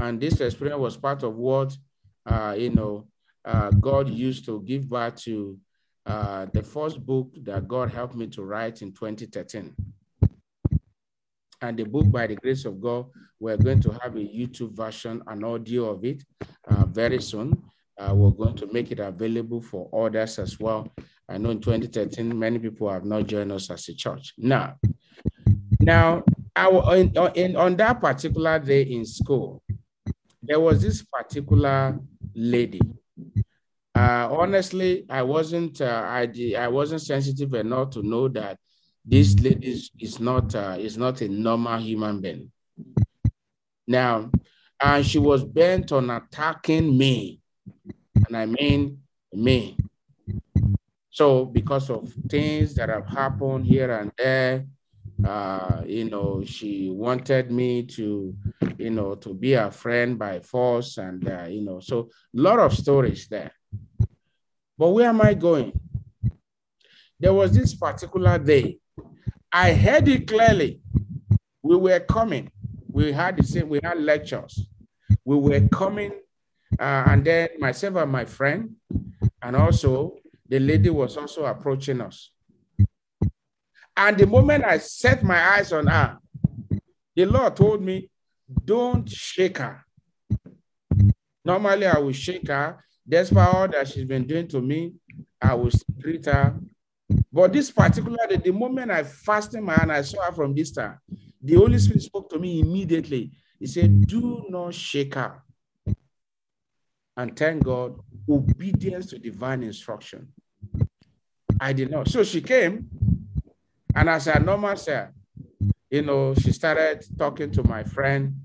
and 0.00 0.20
this 0.20 0.40
experience 0.40 0.80
was 0.80 0.96
part 0.96 1.22
of 1.22 1.36
what, 1.36 1.76
uh, 2.26 2.54
you 2.56 2.70
know, 2.70 3.08
uh, 3.44 3.70
God 3.70 4.08
used 4.08 4.44
to 4.46 4.62
give 4.62 4.88
back 4.88 5.16
to 5.18 5.58
uh, 6.06 6.46
the 6.52 6.62
first 6.62 7.04
book 7.04 7.30
that 7.42 7.68
God 7.68 7.90
helped 7.90 8.14
me 8.14 8.26
to 8.28 8.42
write 8.42 8.82
in 8.82 8.92
2013 8.92 9.74
and 11.60 11.76
the 11.76 11.84
book 11.84 12.10
by 12.10 12.26
the 12.26 12.36
grace 12.36 12.64
of 12.64 12.80
God, 12.80 13.06
we're 13.40 13.56
going 13.56 13.80
to 13.80 13.90
have 14.02 14.16
a 14.16 14.20
YouTube 14.20 14.76
version, 14.76 15.22
an 15.26 15.44
audio 15.44 15.90
of 15.90 16.04
it 16.04 16.22
uh, 16.68 16.84
very 16.86 17.20
soon. 17.20 17.62
Uh, 17.98 18.14
we're 18.14 18.30
going 18.30 18.54
to 18.56 18.72
make 18.72 18.92
it 18.92 19.00
available 19.00 19.60
for 19.60 19.88
others 19.92 20.38
as 20.38 20.58
well. 20.60 20.88
I 21.28 21.38
know 21.38 21.50
in 21.50 21.60
2013, 21.60 22.38
many 22.38 22.58
people 22.58 22.90
have 22.90 23.04
not 23.04 23.26
joined 23.26 23.52
us 23.52 23.70
as 23.70 23.88
a 23.88 23.94
church. 23.94 24.34
Now, 24.38 24.76
now, 25.80 26.22
in, 26.66 27.14
in, 27.34 27.56
on 27.56 27.76
that 27.76 28.00
particular 28.00 28.58
day 28.58 28.82
in 28.82 29.04
school, 29.04 29.62
there 30.42 30.60
was 30.60 30.82
this 30.82 31.02
particular 31.02 31.98
lady. 32.34 32.80
Uh, 33.94 34.28
honestly, 34.30 35.04
I 35.10 35.22
wasn't 35.22 35.80
uh, 35.80 36.02
I, 36.06 36.28
I 36.56 36.68
wasn't 36.68 37.02
sensitive 37.02 37.54
enough 37.54 37.90
to 37.90 38.02
know 38.02 38.28
that 38.28 38.58
this 39.04 39.34
lady 39.40 39.72
is, 39.72 39.90
is 39.98 40.20
not 40.20 40.54
uh, 40.54 40.76
is 40.78 40.96
not 40.96 41.20
a 41.20 41.28
normal 41.28 41.78
human 41.78 42.20
being. 42.20 42.52
Now, 43.86 44.30
and 44.80 45.04
she 45.04 45.18
was 45.18 45.44
bent 45.44 45.92
on 45.92 46.10
attacking 46.10 46.96
me, 46.96 47.40
and 48.26 48.36
I 48.36 48.46
mean 48.46 49.00
me. 49.32 49.76
So, 51.10 51.46
because 51.46 51.90
of 51.90 52.12
things 52.28 52.74
that 52.74 52.88
have 52.90 53.06
happened 53.08 53.66
here 53.66 53.90
and 53.90 54.12
there, 54.16 54.66
uh, 55.24 55.82
you 55.86 56.04
know, 56.04 56.42
she 56.44 56.90
wanted 56.90 57.50
me 57.50 57.84
to, 57.84 58.34
you 58.76 58.90
know, 58.90 59.14
to 59.16 59.34
be 59.34 59.54
a 59.54 59.70
friend 59.70 60.18
by 60.18 60.40
force, 60.40 60.98
and 60.98 61.28
uh, 61.28 61.44
you 61.44 61.62
know, 61.62 61.80
so 61.80 62.08
a 62.36 62.40
lot 62.40 62.58
of 62.58 62.72
stories 62.72 63.26
there. 63.28 63.52
But 64.76 64.90
where 64.90 65.08
am 65.08 65.20
I 65.20 65.34
going? 65.34 65.72
There 67.18 67.32
was 67.32 67.52
this 67.52 67.74
particular 67.74 68.38
day 68.38 68.78
I 69.52 69.72
heard 69.72 70.06
it 70.08 70.28
clearly. 70.28 70.80
We 71.62 71.76
were 71.76 72.00
coming. 72.00 72.50
We 72.90 73.12
had 73.12 73.38
the 73.38 73.44
same, 73.44 73.68
we 73.68 73.80
had 73.82 73.98
lectures. 73.98 74.68
We 75.24 75.36
were 75.36 75.66
coming, 75.68 76.12
uh, 76.78 77.04
and 77.06 77.24
then 77.24 77.48
myself 77.58 77.96
and 77.96 78.12
my 78.12 78.24
friend, 78.26 78.76
and 79.42 79.56
also 79.56 80.16
the 80.48 80.58
lady 80.58 80.90
was 80.90 81.16
also 81.16 81.46
approaching 81.46 82.00
us. 82.00 82.30
And 83.98 84.16
the 84.16 84.26
moment 84.26 84.64
I 84.64 84.78
set 84.78 85.22
my 85.22 85.56
eyes 85.56 85.72
on 85.72 85.88
her, 85.88 86.18
the 87.14 87.26
Lord 87.26 87.56
told 87.56 87.82
me, 87.82 88.08
Don't 88.64 89.08
shake 89.08 89.58
her. 89.58 89.84
Normally, 91.44 91.86
I 91.86 91.98
will 91.98 92.12
shake 92.12 92.48
her. 92.48 92.82
Despite 93.06 93.54
all 93.54 93.68
that 93.68 93.88
she's 93.88 94.04
been 94.04 94.26
doing 94.26 94.48
to 94.48 94.60
me, 94.60 94.94
I 95.40 95.54
will 95.54 95.70
treat 96.00 96.26
her 96.26 96.58
but 97.32 97.52
this 97.52 97.70
particular 97.70 98.18
day, 98.28 98.36
the 98.36 98.52
moment 98.52 98.90
I 98.90 99.04
fastened 99.04 99.64
my 99.64 99.74
hand, 99.74 99.92
I 99.92 100.02
saw 100.02 100.24
her 100.24 100.32
from 100.32 100.54
this 100.54 100.72
time. 100.72 100.98
The 101.42 101.54
Holy 101.54 101.78
Spirit 101.78 102.02
spoke 102.02 102.28
to 102.30 102.38
me 102.38 102.60
immediately. 102.60 103.32
He 103.58 103.66
said, 103.66 104.06
Do 104.06 104.44
not 104.48 104.74
shake 104.74 105.14
her. 105.14 105.42
And 107.16 107.36
thank 107.36 107.64
God, 107.64 107.98
obedience 108.28 109.06
to 109.06 109.18
divine 109.18 109.62
instruction. 109.62 110.32
I 111.60 111.72
did 111.72 111.90
not. 111.90 112.08
So 112.08 112.22
she 112.22 112.40
came, 112.40 112.88
and 113.98 114.08
as 114.08 114.28
I 114.28 114.38
normally 114.38 114.76
said, 114.76 115.08
you 115.90 116.02
know, 116.02 116.32
she 116.32 116.52
started 116.52 117.04
talking 117.18 117.50
to 117.50 117.64
my 117.64 117.82
friend. 117.82 118.36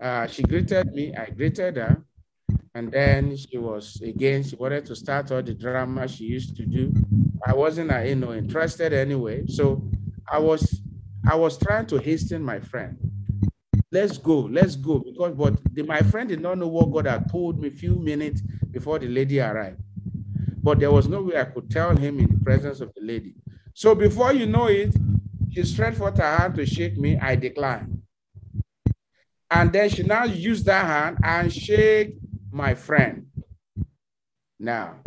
Uh, 0.00 0.26
she 0.26 0.42
greeted 0.42 0.92
me, 0.92 1.14
I 1.14 1.26
greeted 1.30 1.76
her. 1.76 2.02
And 2.74 2.90
then 2.90 3.36
she 3.36 3.56
was 3.56 4.00
again, 4.02 4.42
she 4.42 4.56
wanted 4.56 4.86
to 4.86 4.96
start 4.96 5.30
all 5.30 5.44
the 5.44 5.54
drama 5.54 6.08
she 6.08 6.24
used 6.24 6.56
to 6.56 6.66
do. 6.66 6.92
I 7.46 7.54
wasn't, 7.54 7.92
uh, 7.92 7.98
you 7.98 8.16
know, 8.16 8.32
interested 8.32 8.92
anyway. 8.92 9.46
So 9.46 9.88
I 10.28 10.40
was, 10.40 10.82
I 11.28 11.36
was 11.36 11.56
trying 11.56 11.86
to 11.86 11.98
hasten 11.98 12.42
my 12.42 12.58
friend. 12.58 12.98
Let's 13.92 14.18
go, 14.18 14.40
let's 14.40 14.74
go. 14.74 14.98
Because, 14.98 15.36
but 15.36 15.60
the, 15.72 15.82
my 15.84 16.00
friend 16.00 16.28
did 16.28 16.40
not 16.40 16.58
know 16.58 16.66
what 16.66 16.90
God 16.90 17.06
had 17.06 17.30
told 17.30 17.60
me 17.60 17.68
a 17.68 17.72
few 17.72 17.94
minutes 17.94 18.40
before 18.72 18.98
the 18.98 19.06
lady 19.08 19.38
arrived. 19.38 19.80
But 20.60 20.80
there 20.80 20.90
was 20.90 21.06
no 21.06 21.22
way 21.22 21.38
I 21.38 21.44
could 21.44 21.70
tell 21.70 21.94
him 21.96 22.18
in 22.18 22.26
the 22.26 22.44
presence 22.44 22.80
of 22.80 22.92
the 22.94 23.02
lady. 23.02 23.36
So 23.74 23.94
before 23.94 24.32
you 24.32 24.46
know 24.46 24.66
it, 24.66 24.94
she 25.52 25.62
stretched 25.64 25.98
forth 25.98 26.18
her 26.18 26.36
hand 26.36 26.54
to 26.56 26.66
shake 26.66 26.96
me. 26.96 27.18
I 27.18 27.36
declined. 27.36 28.02
And 29.50 29.72
then 29.72 29.88
she 29.88 30.02
now 30.02 30.24
used 30.24 30.66
that 30.66 30.86
hand 30.86 31.18
and 31.22 31.52
shake 31.52 32.16
my 32.52 32.74
friend. 32.74 33.26
Now, 34.58 35.00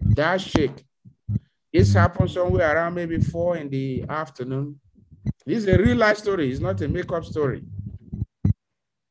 that 0.00 0.40
shake, 0.40 0.84
this 1.72 1.92
happened 1.94 2.30
somewhere 2.30 2.76
around 2.76 2.94
maybe 2.94 3.18
four 3.20 3.56
in 3.56 3.68
the 3.68 4.04
afternoon. 4.08 4.78
This 5.44 5.58
is 5.58 5.68
a 5.68 5.78
real 5.78 5.96
life 5.96 6.18
story, 6.18 6.50
it's 6.50 6.60
not 6.60 6.80
a 6.80 6.88
makeup 6.88 7.24
story. 7.24 7.62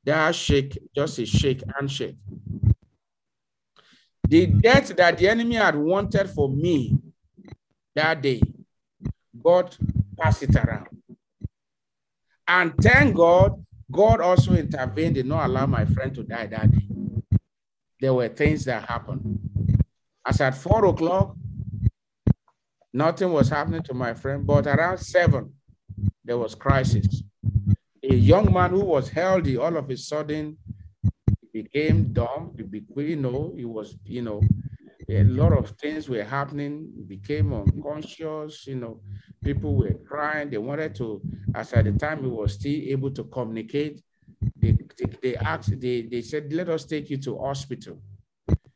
That 0.05 0.35
shake, 0.35 0.77
just 0.95 1.19
a 1.19 1.25
shake, 1.25 1.63
and 1.79 1.91
shake. 1.91 2.17
The 4.27 4.47
death 4.47 4.95
that 4.95 5.17
the 5.17 5.27
enemy 5.27 5.55
had 5.55 5.75
wanted 5.75 6.29
for 6.29 6.49
me 6.49 6.97
that 7.95 8.21
day, 8.21 8.41
God 9.43 9.75
passed 10.19 10.43
it 10.43 10.55
around. 10.55 10.87
And 12.47 12.73
thank 12.81 13.15
God, 13.15 13.65
God 13.91 14.21
also 14.21 14.53
intervened, 14.53 15.15
did 15.15 15.25
not 15.25 15.45
allow 15.45 15.65
my 15.65 15.85
friend 15.85 16.13
to 16.15 16.23
die 16.23 16.47
that 16.47 16.71
day 16.71 16.85
there 17.99 18.13
were 18.13 18.27
things 18.27 18.65
that 18.65 18.87
happened. 18.87 19.39
As 20.25 20.41
at 20.41 20.55
four 20.55 20.85
o'clock, 20.85 21.35
nothing 22.93 23.31
was 23.31 23.49
happening 23.49 23.83
to 23.83 23.93
my 23.93 24.13
friend, 24.13 24.45
but 24.45 24.67
around 24.67 24.97
seven, 24.99 25.53
there 26.23 26.37
was 26.37 26.55
crisis. 26.55 27.23
A 28.03 28.13
young 28.13 28.51
man 28.53 28.71
who 28.71 28.83
was 28.83 29.09
healthy, 29.09 29.57
all 29.57 29.75
of 29.77 29.89
a 29.89 29.97
sudden, 29.97 30.57
became 31.53 32.11
dumb. 32.11 32.55
You 32.95 33.15
know, 33.15 33.53
he 33.55 33.65
was, 33.65 33.95
you 34.05 34.21
know, 34.21 34.41
a 35.07 35.11
mm-hmm. 35.11 35.37
lot 35.37 35.53
of 35.53 35.69
things 35.71 36.09
were 36.09 36.23
happening. 36.23 36.91
Became 37.07 37.53
unconscious. 37.53 38.65
You 38.67 38.75
know, 38.75 39.01
people 39.43 39.75
were 39.75 39.93
crying. 40.07 40.49
They 40.49 40.57
wanted 40.57 40.95
to, 40.95 41.21
as 41.53 41.73
at 41.73 41.85
the 41.85 41.91
time, 41.93 42.23
he 42.23 42.29
was 42.29 42.53
still 42.53 42.81
able 42.87 43.11
to 43.11 43.23
communicate. 43.25 44.01
They 44.57 44.75
they 45.21 45.35
asked, 45.35 45.79
they, 45.79 46.03
they 46.03 46.21
said, 46.21 46.53
let 46.53 46.69
us 46.69 46.85
take 46.85 47.09
you 47.09 47.17
to 47.17 47.37
hospital. 47.39 47.99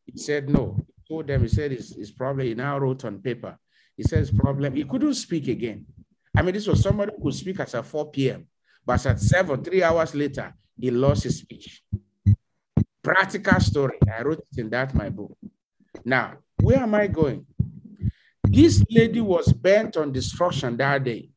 He 0.05 0.17
said, 0.17 0.49
no. 0.49 0.75
He 0.77 1.13
told 1.13 1.27
them, 1.27 1.41
he 1.41 1.47
said, 1.47 1.71
it's, 1.71 1.91
it's 1.91 2.11
probably, 2.11 2.49
he 2.49 2.55
now 2.55 2.77
wrote 2.77 3.05
on 3.05 3.19
paper. 3.19 3.57
He 3.95 4.03
says, 4.03 4.31
problem, 4.31 4.75
he 4.75 4.83
couldn't 4.83 5.13
speak 5.15 5.47
again. 5.47 5.85
I 6.35 6.41
mean, 6.41 6.53
this 6.53 6.67
was 6.67 6.81
somebody 6.81 7.11
who 7.15 7.23
could 7.23 7.35
speak 7.35 7.59
as 7.59 7.75
at 7.75 7.85
4 7.85 8.11
p.m., 8.11 8.47
but 8.85 9.05
at 9.05 9.19
7, 9.19 9.63
three 9.63 9.83
hours 9.83 10.15
later, 10.15 10.53
he 10.79 10.89
lost 10.89 11.23
his 11.23 11.39
speech. 11.39 11.83
Practical 13.03 13.59
story. 13.59 13.99
I 14.11 14.23
wrote 14.23 14.39
it 14.39 14.59
in 14.59 14.69
that 14.71 14.95
my 14.95 15.09
book. 15.09 15.37
Now, 16.05 16.37
where 16.61 16.77
am 16.79 16.95
I 16.95 17.07
going? 17.07 17.45
This 18.43 18.83
lady 18.89 19.21
was 19.21 19.53
bent 19.53 19.95
on 19.97 20.11
destruction 20.11 20.75
that 20.77 21.03
day, 21.03 21.29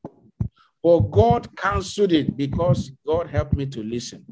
but 0.83 1.01
God 1.11 1.55
canceled 1.57 2.13
it 2.13 2.37
because 2.37 2.91
God 3.07 3.29
helped 3.29 3.55
me 3.55 3.67
to 3.67 3.83
listen. 3.83 4.25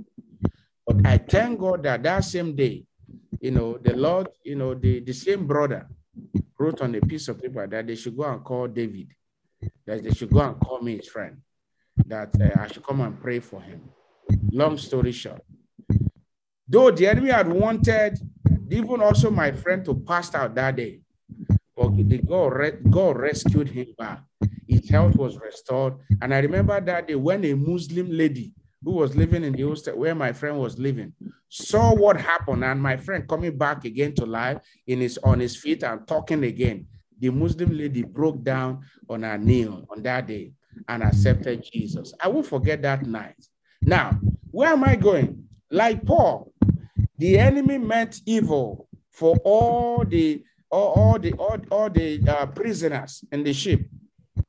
But 0.86 1.06
I 1.06 1.18
thank 1.18 1.60
God 1.60 1.82
that 1.82 2.02
that 2.02 2.24
same 2.24 2.56
day, 2.56 2.84
you 3.40 3.50
know, 3.50 3.78
the 3.78 3.94
Lord, 3.94 4.28
you 4.44 4.56
know, 4.56 4.74
the, 4.74 5.00
the 5.00 5.12
same 5.12 5.46
brother 5.46 5.88
wrote 6.58 6.80
on 6.80 6.94
a 6.94 7.00
piece 7.00 7.28
of 7.28 7.40
paper 7.40 7.66
that 7.66 7.86
they 7.86 7.94
should 7.94 8.16
go 8.16 8.24
and 8.24 8.42
call 8.44 8.66
David, 8.66 9.08
that 9.86 10.02
they 10.02 10.10
should 10.10 10.30
go 10.30 10.40
and 10.40 10.58
call 10.60 10.80
me 10.80 10.96
his 10.96 11.08
friend, 11.08 11.38
that 12.06 12.34
uh, 12.40 12.60
I 12.60 12.66
should 12.68 12.82
come 12.82 13.00
and 13.00 13.20
pray 13.20 13.40
for 13.40 13.60
him. 13.60 13.82
Long 14.52 14.78
story 14.78 15.12
short, 15.12 15.42
though 16.68 16.90
the 16.90 17.06
enemy 17.08 17.30
had 17.30 17.48
wanted 17.48 18.18
even 18.72 19.00
also 19.00 19.30
my 19.30 19.52
friend 19.52 19.84
who 19.86 20.00
passed 20.00 20.34
out 20.34 20.54
that 20.54 20.76
day, 20.76 21.00
but 21.76 21.96
the 21.96 22.18
God, 22.18 22.78
God 22.90 23.18
rescued 23.18 23.68
him 23.68 23.86
back. 23.96 24.22
His 24.68 24.88
health 24.88 25.16
was 25.16 25.38
restored. 25.38 25.94
And 26.22 26.34
I 26.34 26.38
remember 26.38 26.80
that 26.80 27.08
day 27.08 27.14
when 27.14 27.44
a 27.44 27.54
Muslim 27.54 28.10
lady 28.10 28.52
who 28.84 28.92
was 28.92 29.16
living 29.16 29.44
in 29.44 29.52
the 29.52 29.62
hostel 29.62 29.98
where 29.98 30.14
my 30.14 30.32
friend 30.32 30.58
was 30.58 30.78
living 30.78 31.12
saw 31.48 31.94
what 31.94 32.20
happened. 32.20 32.64
And 32.64 32.82
my 32.82 32.96
friend 32.96 33.28
coming 33.28 33.56
back 33.56 33.84
again 33.84 34.14
to 34.16 34.26
life 34.26 34.58
in 34.86 35.00
his 35.00 35.18
on 35.18 35.40
his 35.40 35.56
feet 35.56 35.82
and 35.82 36.06
talking 36.06 36.44
again. 36.44 36.86
The 37.18 37.30
muslim 37.30 37.76
lady 37.76 38.02
broke 38.02 38.42
down 38.42 38.80
on 39.08 39.22
her 39.24 39.36
knee 39.36 39.66
on 39.66 40.02
that 40.02 40.26
day 40.26 40.52
and 40.88 41.02
accepted 41.02 41.66
jesus. 41.70 42.14
I 42.20 42.28
won't 42.28 42.46
forget 42.46 42.80
that 42.82 43.04
night. 43.04 43.36
Now 43.82 44.18
where 44.50 44.70
am 44.70 44.84
i 44.84 44.96
going? 44.96 45.44
Like 45.70 46.04
paul 46.06 46.49
the 47.20 47.38
enemy 47.38 47.78
meant 47.78 48.20
evil 48.26 48.88
for 49.10 49.36
all 49.44 50.04
the 50.04 50.42
all, 50.70 50.92
all 50.94 51.18
the 51.18 51.32
all, 51.34 51.58
all 51.70 51.90
the 51.90 52.20
uh, 52.28 52.46
prisoners 52.46 53.24
in 53.32 53.44
the 53.44 53.52
ship 53.52 53.80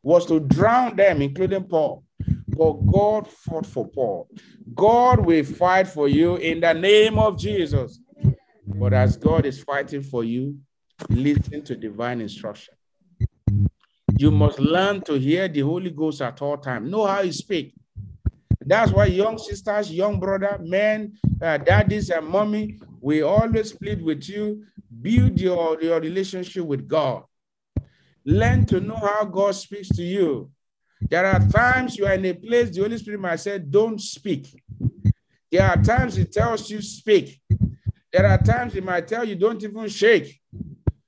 was 0.04 0.26
to 0.26 0.40
drown 0.40 0.96
them 0.96 1.22
including 1.22 1.64
paul 1.64 2.04
but 2.62 2.74
God 2.86 3.28
fought 3.28 3.66
for 3.66 3.88
Paul. 3.88 4.30
God 4.76 5.26
will 5.26 5.44
fight 5.44 5.88
for 5.88 6.08
you 6.08 6.36
in 6.36 6.60
the 6.60 6.74
name 6.74 7.18
of 7.18 7.40
Jesus. 7.40 8.00
But 8.68 8.94
as 8.94 9.18
God 9.18 9.46
is 9.46 9.64
fighting 9.64 10.04
for 10.04 10.24
you, 10.24 10.58
listen 11.10 11.64
to 11.64 11.76
divine 11.76 12.22
instruction. 12.22 12.76
You 14.18 14.32
must 14.32 14.60
learn 14.60 15.02
to 15.02 15.14
hear 15.14 15.48
the 15.48 15.62
Holy 15.62 15.90
Ghost 15.90 16.22
at 16.22 16.42
all 16.42 16.58
times. 16.58 16.92
Know 16.92 17.06
how 17.08 17.24
He 17.24 17.32
speak. 17.32 17.74
That's 18.66 18.92
why 18.92 19.06
young 19.06 19.38
sisters, 19.38 19.92
young 19.92 20.20
brother, 20.20 20.60
men, 20.62 21.14
uh, 21.42 21.58
daddies, 21.58 22.10
and 22.10 22.28
mommy, 22.28 22.80
we 23.00 23.24
always 23.24 23.74
plead 23.74 24.02
with 24.02 24.30
you. 24.30 24.64
Build 25.02 25.40
your, 25.40 25.82
your 25.82 26.00
relationship 26.00 26.64
with 26.64 26.88
God. 26.88 27.24
Learn 28.24 28.66
to 28.68 28.80
know 28.80 28.96
how 28.96 29.26
God 29.26 29.56
speaks 29.56 29.90
to 29.90 30.04
you. 30.04 30.52
There 31.10 31.26
are 31.26 31.40
times 31.50 31.98
you 31.98 32.06
are 32.06 32.14
in 32.14 32.26
a 32.26 32.34
place, 32.34 32.70
the 32.70 32.82
Holy 32.82 32.98
Spirit 32.98 33.20
might 33.20 33.38
say, 33.38 33.58
Don't 33.58 34.00
speak. 34.00 34.62
There 35.52 35.68
are 35.68 35.82
times 35.82 36.16
He 36.16 36.26
tells 36.26 36.70
you, 36.70 36.82
Speak. 36.82 37.42
There 38.14 38.28
are 38.28 38.38
times 38.38 38.74
He 38.74 38.82
might 38.82 39.08
tell 39.08 39.26
you, 39.26 39.36
Don't 39.36 39.64
even 39.64 39.88
shake. 39.90 40.40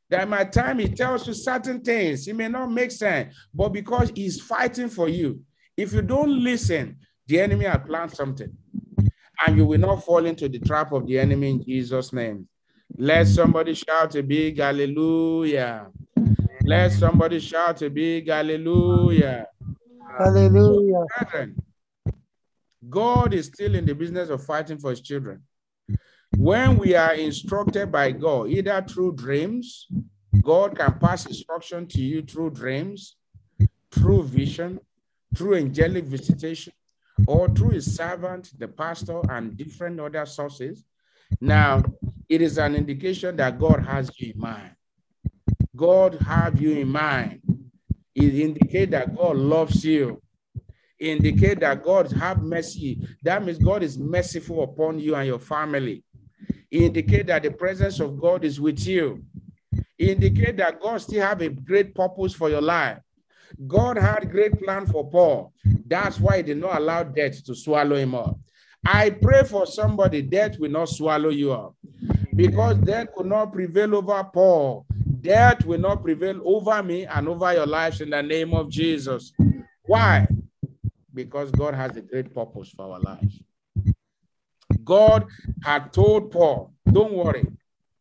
There 0.10 0.26
might 0.26 0.52
time 0.52 0.80
He 0.80 0.90
tells 0.90 1.28
you 1.28 1.36
certain 1.36 1.82
things. 1.82 2.28
It 2.28 2.36
may 2.36 2.48
not 2.48 2.72
make 2.72 2.90
sense, 2.90 3.36
but 3.54 3.70
because 3.70 4.12
He's 4.16 4.42
fighting 4.42 4.90
for 4.90 5.08
you, 5.08 5.42
if 5.78 5.94
you 5.94 6.02
don't 6.02 6.44
listen, 6.44 6.98
the 7.28 7.40
enemy 7.40 7.66
will 7.66 7.80
plant 7.80 8.16
something. 8.16 8.56
And 9.46 9.58
you 9.58 9.66
will 9.66 9.80
not 9.80 10.04
fall 10.06 10.26
into 10.26 10.48
the 10.48 10.60
trap 10.60 10.92
of 10.92 11.06
the 11.08 11.20
enemy 11.20 11.50
in 11.50 11.64
Jesus' 11.64 12.14
name. 12.14 12.48
Let 12.98 13.28
somebody 13.28 13.74
shout 13.74 14.16
a 14.16 14.24
big 14.24 14.60
hallelujah. 14.60 15.88
Let 16.64 16.92
somebody 16.92 17.40
shout 17.40 17.82
a 17.82 17.90
big 17.90 18.30
hallelujah. 18.30 19.48
Hallelujah. 20.20 21.06
God 22.90 23.34
is 23.34 23.48
still 23.48 23.76
in 23.76 23.86
the 23.86 23.96
business 23.96 24.30
of 24.30 24.46
fighting 24.46 24.78
for 24.78 24.92
his 24.92 25.02
children. 25.02 25.42
When 26.38 26.78
we 26.78 26.96
are 26.96 27.14
instructed 27.14 27.92
by 27.92 28.12
God, 28.12 28.50
either 28.50 28.84
through 28.88 29.16
dreams, 29.16 29.88
God 30.42 30.76
can 30.78 30.94
pass 31.00 31.26
instruction 31.26 31.88
to 31.88 32.02
you 32.02 32.22
through 32.22 32.52
dreams, 32.52 33.16
through 33.92 34.24
vision, 34.24 34.80
through 35.36 35.56
angelic 35.56 36.06
visitation, 36.06 36.74
or 37.28 37.50
through 37.50 37.72
his 37.72 37.96
servant, 37.96 38.52
the 38.58 38.68
pastor, 38.68 39.22
and 39.30 39.58
different 39.58 40.00
other 40.00 40.26
sources. 40.26 40.84
Now, 41.40 41.84
it 42.30 42.42
is 42.42 42.58
an 42.58 42.76
indication 42.76 43.36
that 43.38 43.60
God 43.60 43.86
has 43.86 44.12
you 44.20 44.34
in 44.34 44.40
mind. 44.40 44.72
God 45.76 46.16
have 46.22 46.62
you 46.62 46.72
in 46.72 46.90
mind. 46.90 47.42
It 48.16 48.36
indicates 48.36 48.92
that 48.92 49.16
God 49.16 49.38
loves 49.38 49.84
you. 49.84 50.22
It 51.00 51.60
that 51.60 51.84
God 51.84 52.12
have 52.14 52.42
mercy. 52.42 53.06
That 53.24 53.44
means 53.44 53.58
God 53.58 53.84
is 53.84 53.98
merciful 53.98 54.64
upon 54.64 55.00
you 55.00 55.16
and 55.16 55.28
your 55.28 55.40
family. 55.40 56.04
It 56.72 57.28
that 57.28 57.44
the 57.44 57.52
presence 57.52 58.00
of 58.00 58.20
God 58.20 58.46
is 58.46 58.60
with 58.60 58.86
you. 58.88 59.24
It 59.98 60.58
that 60.58 60.80
God 60.82 60.98
still 60.98 61.22
have 61.22 61.42
a 61.42 61.50
great 61.50 61.94
purpose 61.94 62.34
for 62.34 62.50
your 62.50 62.62
life. 62.62 63.00
God 63.68 63.98
had 63.98 64.32
great 64.32 64.60
plan 64.62 64.86
for 64.86 65.10
Paul. 65.10 65.54
That's 65.86 66.20
why 66.20 66.38
he 66.38 66.44
did 66.44 66.58
not 66.58 66.78
allow 66.78 67.04
death 67.04 67.44
to 67.46 67.56
swallow 67.56 67.96
him 67.96 68.16
up. 68.16 68.38
I 68.86 69.12
pray 69.12 69.44
for 69.44 69.66
somebody, 69.66 70.22
death 70.22 70.60
will 70.60 70.72
not 70.72 70.90
swallow 70.90 71.30
you 71.30 71.54
up 71.54 71.76
because 72.36 72.78
death 72.78 73.08
could 73.16 73.28
not 73.28 73.54
prevail 73.54 73.96
over 73.96 74.24
Paul 74.26 74.86
death 75.24 75.66
will 75.66 75.80
not 75.80 76.04
prevail 76.04 76.40
over 76.44 76.84
me 76.84 77.06
and 77.06 77.28
over 77.28 77.54
your 77.54 77.66
lives 77.66 78.02
in 78.02 78.10
the 78.10 78.22
name 78.22 78.54
of 78.54 78.70
Jesus. 78.70 79.32
Why? 79.84 80.28
Because 81.14 81.50
God 81.52 81.74
has 81.74 81.96
a 81.96 82.02
great 82.02 82.34
purpose 82.34 82.70
for 82.70 82.94
our 82.94 83.00
lives. 83.00 83.42
God 84.84 85.26
had 85.64 85.94
told 85.94 86.30
Paul, 86.32 86.74
Don't 86.92 87.14
worry, 87.14 87.48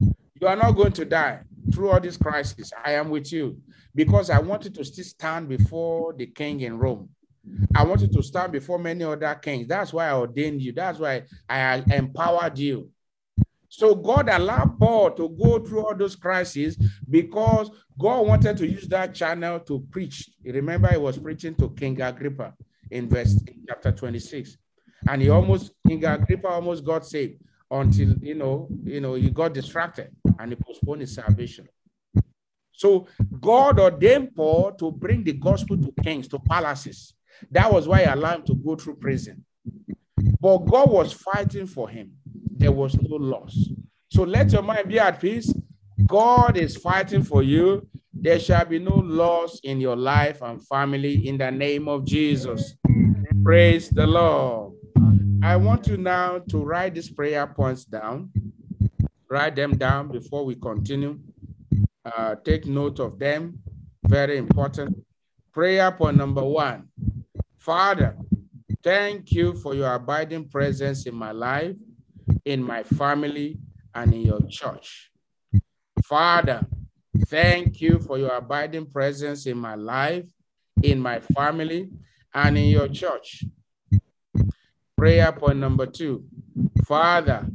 you 0.00 0.46
are 0.48 0.56
not 0.56 0.72
going 0.72 0.92
to 0.94 1.04
die 1.04 1.40
through 1.72 1.90
all 1.90 2.00
this 2.00 2.16
crisis. 2.16 2.72
I 2.84 2.94
am 2.94 3.08
with 3.08 3.32
you 3.32 3.58
because 3.94 4.30
I 4.30 4.38
wanted 4.38 4.74
to 4.74 4.84
still 4.84 5.04
stand 5.04 5.48
before 5.48 6.14
the 6.14 6.26
king 6.26 6.60
in 6.60 6.78
Rome. 6.78 7.10
I 7.74 7.84
wanted 7.84 8.12
to 8.12 8.22
stand 8.22 8.52
before 8.52 8.78
many 8.78 9.04
other 9.04 9.34
kings. 9.34 9.66
That's 9.66 9.92
why 9.92 10.08
I 10.08 10.14
ordained 10.14 10.62
you. 10.62 10.72
That's 10.72 10.98
why 10.98 11.24
I 11.48 11.82
empowered 11.90 12.58
you. 12.58 12.90
So 13.68 13.94
God 13.94 14.28
allowed 14.28 14.78
Paul 14.78 15.12
to 15.12 15.30
go 15.30 15.58
through 15.58 15.86
all 15.86 15.96
those 15.96 16.14
crises 16.14 16.76
because 17.08 17.70
God 17.98 18.26
wanted 18.26 18.58
to 18.58 18.66
use 18.66 18.86
that 18.88 19.14
channel 19.14 19.60
to 19.60 19.80
preach. 19.90 20.30
remember, 20.44 20.88
he 20.88 20.98
was 20.98 21.18
preaching 21.18 21.54
to 21.54 21.70
King 21.70 22.00
Agrippa 22.00 22.54
in 22.90 23.08
verse 23.08 23.42
chapter 23.66 23.90
26. 23.90 24.58
And 25.08 25.22
he 25.22 25.30
almost, 25.30 25.72
King 25.86 26.04
Agrippa 26.04 26.48
almost 26.48 26.84
got 26.84 27.06
saved 27.06 27.42
until 27.70 28.14
you 28.18 28.34
know, 28.34 28.68
you 28.84 29.00
know, 29.00 29.14
he 29.14 29.30
got 29.30 29.54
distracted 29.54 30.14
and 30.38 30.52
he 30.52 30.56
postponed 30.56 31.00
his 31.00 31.14
salvation. 31.14 31.66
So 32.82 33.06
God 33.40 33.78
ordained 33.78 34.34
Paul 34.34 34.72
to 34.72 34.90
bring 34.90 35.24
the 35.24 35.32
gospel 35.32 35.76
to 35.78 35.92
kings, 36.02 36.28
to 36.28 36.38
palaces. 36.38 37.14
That 37.50 37.72
was 37.72 37.86
why 37.88 38.00
he 38.00 38.04
allowed 38.04 38.40
him 38.40 38.46
to 38.46 38.54
go 38.54 38.76
through 38.76 38.96
prison. 38.96 39.44
But 40.40 40.58
God 40.58 40.90
was 40.90 41.12
fighting 41.12 41.66
for 41.66 41.88
him 41.88 42.12
there 42.62 42.72
was 42.72 42.94
no 43.00 43.16
loss. 43.16 43.56
So 44.08 44.22
let 44.22 44.52
your 44.52 44.62
mind 44.62 44.88
be 44.88 44.98
at 44.98 45.20
peace. 45.20 45.52
God 46.06 46.56
is 46.56 46.76
fighting 46.76 47.24
for 47.24 47.42
you. 47.42 47.88
There 48.14 48.38
shall 48.38 48.64
be 48.64 48.78
no 48.78 48.94
loss 48.94 49.58
in 49.64 49.80
your 49.80 49.96
life 49.96 50.42
and 50.42 50.64
family 50.68 51.26
in 51.26 51.38
the 51.38 51.50
name 51.50 51.88
of 51.88 52.04
Jesus. 52.04 52.74
Praise 53.42 53.90
the 53.90 54.06
Lord. 54.06 54.74
I 55.42 55.56
want 55.56 55.88
you 55.88 55.96
now 55.96 56.38
to 56.50 56.58
write 56.58 56.94
these 56.94 57.10
prayer 57.10 57.46
points 57.48 57.84
down. 57.84 58.30
Write 59.28 59.56
them 59.56 59.76
down 59.76 60.12
before 60.12 60.44
we 60.44 60.54
continue. 60.54 61.18
Uh, 62.04 62.34
take 62.44 62.66
note 62.66 62.98
of 62.98 63.18
them. 63.18 63.58
Very 64.06 64.36
important. 64.36 65.04
Prayer 65.52 65.92
point 65.92 66.16
number 66.16 66.42
one 66.42 66.88
Father, 67.58 68.16
thank 68.82 69.32
you 69.32 69.54
for 69.54 69.74
your 69.74 69.94
abiding 69.94 70.48
presence 70.48 71.06
in 71.06 71.14
my 71.14 71.30
life 71.30 71.76
in 72.44 72.62
my 72.62 72.82
family, 72.82 73.58
and 73.94 74.12
in 74.14 74.22
your 74.22 74.40
church. 74.48 75.10
Father, 76.04 76.66
thank 77.26 77.80
you 77.80 77.98
for 77.98 78.18
your 78.18 78.34
abiding 78.34 78.86
presence 78.86 79.46
in 79.46 79.56
my 79.56 79.74
life, 79.74 80.24
in 80.82 80.98
my 80.98 81.20
family, 81.20 81.90
and 82.34 82.56
in 82.58 82.66
your 82.66 82.88
church. 82.88 83.44
Prayer 84.96 85.32
point 85.32 85.58
number 85.58 85.86
two 85.86 86.24
Father, 86.84 87.46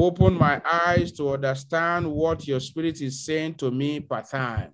open 0.00 0.34
my 0.34 0.60
eyes 0.64 1.12
to 1.12 1.30
understand 1.30 2.10
what 2.10 2.46
your 2.46 2.60
spirit 2.60 3.00
is 3.02 3.24
saying 3.24 3.54
to 3.54 3.70
me 3.70 4.00
per 4.00 4.22
time. 4.22 4.72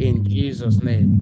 In 0.00 0.24
Jesus' 0.24 0.82
name. 0.82 1.20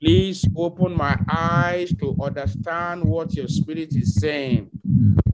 Please 0.00 0.44
open 0.56 0.96
my 0.96 1.16
eyes 1.28 1.92
to 2.00 2.16
understand 2.20 3.04
what 3.04 3.32
your 3.34 3.48
spirit 3.48 3.94
is 3.94 4.14
saying. 4.16 4.70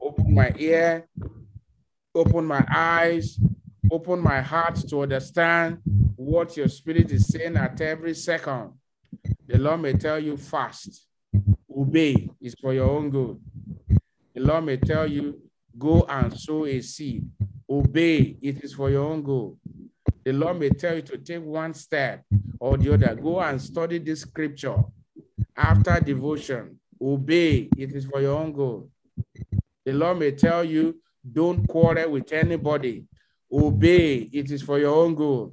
Open 0.01 0.33
my 0.33 0.53
ear, 0.57 1.07
open 2.13 2.45
my 2.45 2.65
eyes, 2.69 3.39
open 3.91 4.19
my 4.19 4.41
heart 4.41 4.75
to 4.89 5.01
understand 5.01 5.79
what 6.15 6.55
your 6.57 6.67
spirit 6.67 7.11
is 7.11 7.27
saying 7.27 7.57
at 7.57 7.79
every 7.81 8.13
second. 8.13 8.71
The 9.47 9.57
Lord 9.57 9.81
may 9.81 9.93
tell 9.93 10.19
you 10.19 10.37
fast, 10.37 11.07
obey 11.75 12.29
is 12.41 12.55
for 12.59 12.73
your 12.73 12.89
own 12.89 13.09
good. 13.09 13.39
The 14.33 14.41
Lord 14.41 14.65
may 14.65 14.77
tell 14.77 15.05
you, 15.07 15.39
go 15.77 16.05
and 16.09 16.37
sow 16.37 16.65
a 16.65 16.81
seed, 16.81 17.27
obey, 17.69 18.37
it 18.41 18.63
is 18.63 18.73
for 18.73 18.89
your 18.89 19.05
own 19.05 19.21
good. 19.21 19.57
The 20.23 20.33
Lord 20.33 20.59
may 20.59 20.69
tell 20.69 20.95
you 20.95 21.01
to 21.03 21.17
take 21.17 21.43
one 21.43 21.73
step 21.73 22.23
or 22.59 22.77
the 22.77 22.93
other, 22.93 23.15
go 23.15 23.39
and 23.41 23.61
study 23.61 23.99
this 23.99 24.21
scripture 24.21 24.77
after 25.55 25.99
devotion, 25.99 26.79
obey, 27.01 27.69
it 27.77 27.93
is 27.93 28.05
for 28.05 28.21
your 28.21 28.37
own 28.37 28.51
good. 28.51 28.89
The 29.85 29.93
Lord 29.93 30.19
may 30.19 30.31
tell 30.31 30.63
you, 30.63 30.99
don't 31.31 31.67
quarrel 31.67 32.11
with 32.11 32.31
anybody, 32.31 33.05
obey, 33.51 34.29
it 34.31 34.51
is 34.51 34.61
for 34.61 34.79
your 34.79 34.95
own 34.95 35.15
good. 35.15 35.51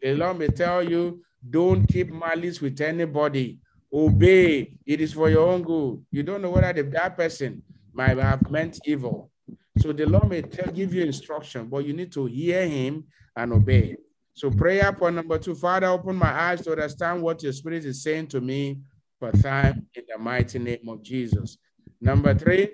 The 0.00 0.14
Lord 0.14 0.38
may 0.38 0.48
tell 0.48 0.82
you, 0.82 1.22
don't 1.48 1.86
keep 1.86 2.10
malice 2.10 2.60
with 2.60 2.80
anybody. 2.80 3.58
Obey. 3.92 4.72
It 4.86 5.00
is 5.00 5.12
for 5.12 5.28
your 5.30 5.48
own 5.48 5.62
good. 5.62 6.04
You 6.10 6.22
don't 6.22 6.42
know 6.42 6.50
whether 6.50 6.72
the, 6.72 6.88
that 6.90 7.16
person 7.16 7.62
might 7.92 8.16
have 8.18 8.48
meant 8.50 8.78
evil. 8.84 9.30
So 9.78 9.92
the 9.92 10.06
Lord 10.06 10.28
may 10.28 10.42
tell, 10.42 10.72
give 10.72 10.92
you 10.92 11.04
instruction, 11.04 11.66
but 11.68 11.84
you 11.84 11.92
need 11.92 12.12
to 12.12 12.26
hear 12.26 12.66
him 12.66 13.04
and 13.36 13.52
obey. 13.52 13.96
So 14.34 14.50
prayer 14.50 14.92
point 14.92 15.16
number 15.16 15.38
two, 15.38 15.54
Father, 15.54 15.86
open 15.88 16.16
my 16.16 16.30
eyes 16.30 16.62
to 16.62 16.72
understand 16.72 17.22
what 17.22 17.42
your 17.42 17.52
spirit 17.52 17.84
is 17.84 18.02
saying 18.02 18.28
to 18.28 18.40
me 18.40 18.80
for 19.18 19.32
time 19.32 19.86
in 19.94 20.02
the 20.08 20.18
mighty 20.18 20.58
name 20.58 20.88
of 20.88 21.02
Jesus. 21.02 21.58
Number 22.00 22.34
three, 22.34 22.70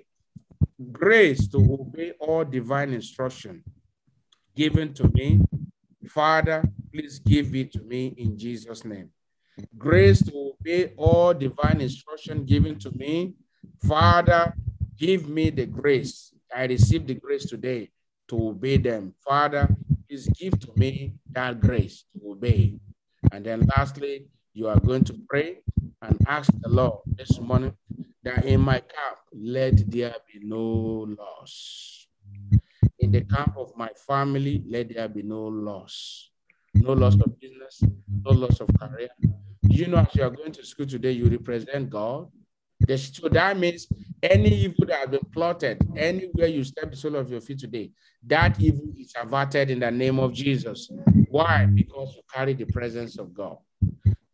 grace 0.93 1.49
to 1.49 1.59
obey 1.59 2.13
all 2.21 2.45
divine 2.45 2.93
instruction 2.93 3.63
given 4.55 4.95
to 4.95 5.09
me. 5.09 5.41
Father, 6.09 6.63
please 6.93 7.19
give 7.19 7.55
it 7.55 7.73
to 7.73 7.83
me 7.83 8.15
in 8.17 8.39
Jesus' 8.39 8.85
name. 8.85 9.11
Grace 9.77 10.23
to 10.23 10.53
obey 10.61 10.93
all 10.97 11.35
divine 11.35 11.81
instruction 11.81 12.45
given 12.45 12.79
to 12.79 12.91
me. 12.93 13.35
Father, 13.87 14.55
give 14.97 15.29
me 15.29 15.51
the 15.51 15.67
grace. 15.67 16.33
I 16.57 16.65
receive 16.65 17.07
the 17.07 17.15
grace 17.15 17.45
today 17.45 17.91
to 18.29 18.49
obey 18.49 18.79
them. 18.79 19.15
Father, 19.25 19.69
please 20.09 20.29
give 20.29 20.59
to 20.61 20.73
me 20.77 21.15
that 21.33 21.61
grace 21.61 22.05
to 22.15 22.31
obey. 22.33 22.79
And 23.33 23.45
then 23.45 23.69
lastly, 23.77 24.27
you 24.55 24.69
are 24.69 24.81
going 24.81 25.05
to 25.05 25.15
pray 25.29 25.59
and 26.01 26.19
ask 26.27 26.51
the 26.61 26.69
Lord 26.69 27.01
this 27.07 27.39
morning 27.39 27.75
that 28.23 28.45
in 28.45 28.61
my 28.61 28.81
camp, 28.81 29.19
let 29.33 29.91
there 29.91 30.15
be 30.33 30.41
no 30.43 31.07
loss. 31.19 32.07
In 33.01 33.13
the 33.13 33.21
camp 33.21 33.57
of 33.59 33.77
my 33.77 33.91
family, 34.07 34.65
let 34.67 34.95
there 34.95 35.09
be 35.09 35.23
no 35.23 35.43
loss 35.43 36.31
no 36.83 36.93
loss 36.93 37.15
of 37.15 37.41
business, 37.41 37.83
no 38.25 38.33
loss 38.33 38.61
of 38.61 38.69
career. 38.79 39.09
You 39.63 39.87
know, 39.89 39.99
as 39.99 40.15
you 40.15 40.23
are 40.23 40.31
going 40.31 40.53
to 40.53 40.65
school 40.65 40.87
today, 40.87 41.13
you 41.13 41.29
represent 41.29 41.91
God. 41.91 42.29
So 42.89 43.29
that 43.29 43.59
means 43.59 43.89
any 44.23 44.55
evil 44.55 44.87
that 44.87 45.01
has 45.01 45.09
been 45.09 45.21
plotted, 45.33 45.85
anywhere 45.97 46.47
you 46.47 46.63
step 46.65 46.91
the 46.91 46.97
sole 46.97 47.17
of 47.17 47.31
your 47.31 47.41
feet 47.41 47.59
today, 47.59 47.91
that 48.27 48.61
evil 48.61 48.93
is 48.97 49.13
averted 49.21 49.71
in 49.71 49.81
the 49.81 49.91
name 49.91 50.19
of 50.19 50.33
Jesus. 50.33 50.91
Why? 51.29 51.67
Because 51.67 52.15
you 52.15 52.23
carry 52.33 52.55
the 52.55 52.67
presence 52.67 53.19
of 53.19 53.35
God. 53.35 53.57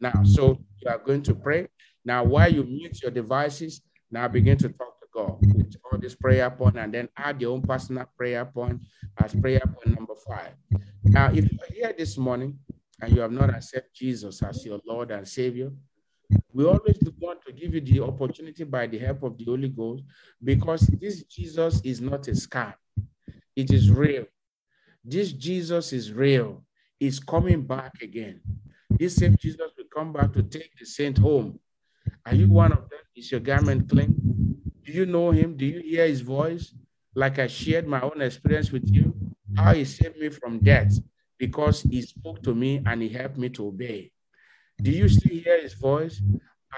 Now, 0.00 0.22
so 0.24 0.58
you 0.78 0.90
are 0.90 0.98
going 0.98 1.22
to 1.22 1.34
pray. 1.34 1.68
Now, 2.04 2.24
while 2.24 2.52
you 2.52 2.64
mute 2.64 3.00
your 3.02 3.10
devices, 3.10 3.80
now 4.10 4.28
begin 4.28 4.58
to 4.58 4.68
talk 4.68 5.00
to 5.00 5.06
God 5.14 5.38
with 5.56 5.76
all 5.90 5.98
this 5.98 6.14
prayer 6.14 6.50
point 6.50 6.76
and 6.76 6.92
then 6.92 7.08
add 7.16 7.40
your 7.40 7.52
own 7.52 7.62
personal 7.62 8.06
prayer 8.16 8.44
point 8.44 8.80
as 9.18 9.34
prayer 9.34 9.60
point 9.60 9.96
number 9.96 10.14
five. 10.26 10.52
Now, 11.04 11.30
if 11.32 11.50
you're 11.50 11.72
here 11.72 11.94
this 11.96 12.18
morning 12.18 12.58
and 13.00 13.14
you 13.14 13.20
have 13.20 13.32
not 13.32 13.50
accepted 13.50 13.90
Jesus 13.94 14.42
as 14.42 14.64
your 14.66 14.80
Lord 14.86 15.10
and 15.10 15.26
Savior, 15.26 15.70
we 16.52 16.64
always 16.64 16.98
want 17.20 17.40
to 17.46 17.52
give 17.52 17.74
you 17.74 17.80
the 17.80 18.00
opportunity 18.00 18.64
by 18.64 18.86
the 18.86 18.98
help 18.98 19.22
of 19.22 19.38
the 19.38 19.44
Holy 19.44 19.68
Ghost 19.68 20.04
because 20.42 20.86
this 21.00 21.22
Jesus 21.24 21.80
is 21.82 22.00
not 22.00 22.28
a 22.28 22.32
scam. 22.32 22.74
It 23.56 23.70
is 23.70 23.90
real. 23.90 24.24
This 25.04 25.32
Jesus 25.32 25.92
is 25.92 26.12
real. 26.12 26.64
He's 26.98 27.18
coming 27.18 27.62
back 27.62 28.00
again. 28.02 28.40
This 28.90 29.16
same 29.16 29.36
Jesus 29.40 29.72
will 29.76 29.86
come 29.94 30.12
back 30.12 30.32
to 30.34 30.42
take 30.42 30.70
the 30.78 30.84
saint 30.84 31.18
home. 31.18 31.58
Are 32.26 32.34
you 32.34 32.48
one 32.48 32.72
of 32.72 32.88
them? 32.90 33.00
Is 33.16 33.30
your 33.30 33.40
garment 33.40 33.88
clean? 33.88 34.14
Do 34.84 34.92
you 34.92 35.06
know 35.06 35.30
him? 35.30 35.56
Do 35.56 35.66
you 35.66 35.80
hear 35.80 36.06
his 36.06 36.20
voice? 36.20 36.74
Like 37.14 37.38
I 37.38 37.46
shared 37.46 37.86
my 37.86 38.00
own 38.00 38.22
experience 38.22 38.70
with 38.70 38.88
you 38.92 39.14
how 39.56 39.74
he 39.74 39.84
saved 39.84 40.16
me 40.18 40.28
from 40.28 40.60
death 40.60 40.98
because 41.38 41.82
he 41.82 42.02
spoke 42.02 42.42
to 42.42 42.54
me 42.54 42.82
and 42.86 43.02
he 43.02 43.08
helped 43.08 43.36
me 43.36 43.48
to 43.50 43.66
obey. 43.66 44.11
Do 44.80 44.90
you 44.90 45.04
mm-hmm. 45.04 45.14
still 45.14 45.38
hear 45.38 45.60
his 45.60 45.74
voice? 45.74 46.20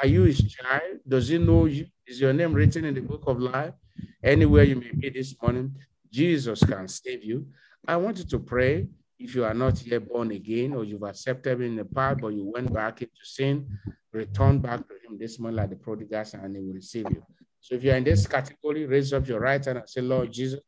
Are 0.00 0.06
you 0.06 0.22
his 0.22 0.42
child? 0.42 1.00
Does 1.06 1.28
he 1.28 1.38
know 1.38 1.66
you? 1.66 1.86
Is 2.06 2.20
your 2.20 2.32
name 2.32 2.52
written 2.52 2.84
in 2.84 2.94
the 2.94 3.00
book 3.00 3.24
of 3.26 3.40
life? 3.40 3.74
Anywhere 4.22 4.64
you 4.64 4.76
may 4.76 4.90
be 4.90 5.10
this 5.10 5.34
morning, 5.40 5.74
Jesus 6.10 6.62
can 6.64 6.88
save 6.88 7.24
you. 7.24 7.46
I 7.86 7.96
want 7.96 8.18
you 8.18 8.24
to 8.24 8.38
pray 8.38 8.88
if 9.18 9.34
you 9.34 9.44
are 9.44 9.54
not 9.54 9.84
yet 9.86 10.08
born 10.08 10.30
again 10.32 10.74
or 10.74 10.84
you've 10.84 11.02
accepted 11.02 11.52
him 11.52 11.62
in 11.62 11.76
the 11.76 11.84
past, 11.84 12.20
but 12.20 12.28
you 12.28 12.50
went 12.52 12.72
back 12.72 13.02
into 13.02 13.12
sin, 13.22 13.78
return 14.12 14.58
back 14.58 14.80
to 14.88 14.94
him 15.06 15.18
this 15.18 15.38
morning 15.38 15.56
like 15.56 15.70
the 15.70 15.76
prodigal 15.76 16.24
son, 16.24 16.40
and 16.40 16.56
he 16.56 16.62
will 16.62 16.74
receive 16.74 17.06
you. 17.10 17.22
So 17.60 17.74
if 17.74 17.82
you're 17.82 17.96
in 17.96 18.04
this 18.04 18.26
category, 18.26 18.86
raise 18.86 19.12
up 19.12 19.26
your 19.26 19.40
right 19.40 19.64
hand 19.64 19.78
and 19.78 19.88
say, 19.88 20.00
Lord 20.00 20.32
Jesus, 20.32 20.60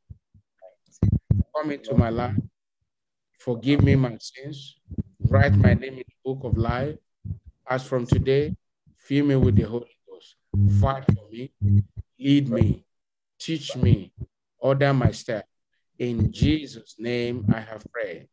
come 1.55 1.71
into 1.71 1.95
my 1.95 2.09
life. 2.09 2.37
Forgive 3.39 3.83
me 3.83 3.95
my 3.95 4.17
sins. 4.19 4.77
Write 5.21 5.55
my 5.55 5.75
name 5.75 5.95
in 5.95 5.99
the 5.99 6.05
book 6.25 6.45
of 6.45 6.57
life. 6.57 6.97
As 7.69 7.87
from 7.87 8.07
today, 8.07 8.55
fill 8.97 9.27
me 9.27 9.37
with 9.37 9.57
the 9.57 9.65
Holy 9.65 9.97
Ghost. 10.09 10.37
Fight 10.81 11.05
for 11.07 11.29
me. 11.31 11.53
Lead 12.19 12.49
me. 12.49 12.85
Teach 13.39 13.77
me. 13.77 14.13
Order 14.59 14.93
my 14.95 15.11
step. 15.11 15.47
In 15.99 16.33
Jesus' 16.33 16.97
name, 16.99 17.45
I 17.53 17.61
have 17.61 17.85
prayed. 17.93 18.29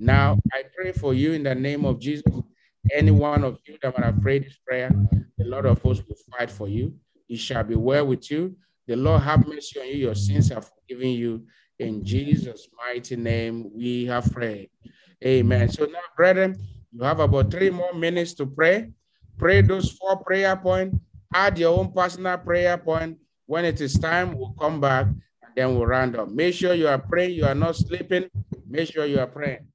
Now, 0.00 0.38
I 0.52 0.64
pray 0.76 0.92
for 0.92 1.14
you 1.14 1.32
in 1.32 1.42
the 1.42 1.54
name 1.54 1.84
of 1.84 1.98
Jesus. 1.98 2.24
Any 2.92 3.10
one 3.10 3.42
of 3.42 3.58
you 3.66 3.76
that 3.82 3.96
might 3.96 4.04
have 4.04 4.20
prayed 4.20 4.44
this 4.44 4.58
prayer, 4.66 4.90
the 5.38 5.44
Lord 5.44 5.66
of 5.66 5.80
hosts 5.82 6.04
will 6.08 6.16
fight 6.30 6.50
for 6.50 6.68
you. 6.68 6.94
It 7.28 7.38
shall 7.38 7.64
be 7.64 7.74
well 7.74 8.06
with 8.06 8.30
you. 8.30 8.56
The 8.86 8.96
Lord 8.96 9.22
have 9.22 9.46
mercy 9.46 9.80
on 9.80 9.88
you. 9.88 9.94
Your 9.94 10.14
sins 10.14 10.52
are 10.52 10.62
forgiven 10.62 11.08
you. 11.08 11.46
In 11.78 12.04
Jesus' 12.04 12.68
mighty 12.76 13.16
name, 13.16 13.70
we 13.74 14.06
have 14.06 14.30
prayed. 14.32 14.70
Amen. 15.24 15.68
So 15.68 15.86
now, 15.86 15.98
brethren, 16.16 16.56
you 16.92 17.02
have 17.02 17.20
about 17.20 17.50
three 17.50 17.70
more 17.70 17.94
minutes 17.94 18.34
to 18.34 18.46
pray. 18.46 18.90
Pray 19.38 19.60
those 19.62 19.92
four 19.92 20.16
prayer 20.18 20.56
points. 20.56 20.96
Add 21.34 21.58
your 21.58 21.78
own 21.78 21.92
personal 21.92 22.38
prayer 22.38 22.78
point. 22.78 23.18
When 23.46 23.64
it 23.64 23.80
is 23.80 23.98
time, 23.98 24.36
we'll 24.36 24.54
come 24.58 24.80
back 24.80 25.06
and 25.06 25.52
then 25.54 25.74
we'll 25.74 25.86
round 25.86 26.16
up. 26.16 26.30
Make 26.30 26.54
sure 26.54 26.74
you 26.74 26.88
are 26.88 26.98
praying. 26.98 27.34
You 27.34 27.46
are 27.46 27.54
not 27.54 27.76
sleeping. 27.76 28.30
Make 28.68 28.92
sure 28.92 29.06
you 29.06 29.18
are 29.18 29.26
praying. 29.26 29.66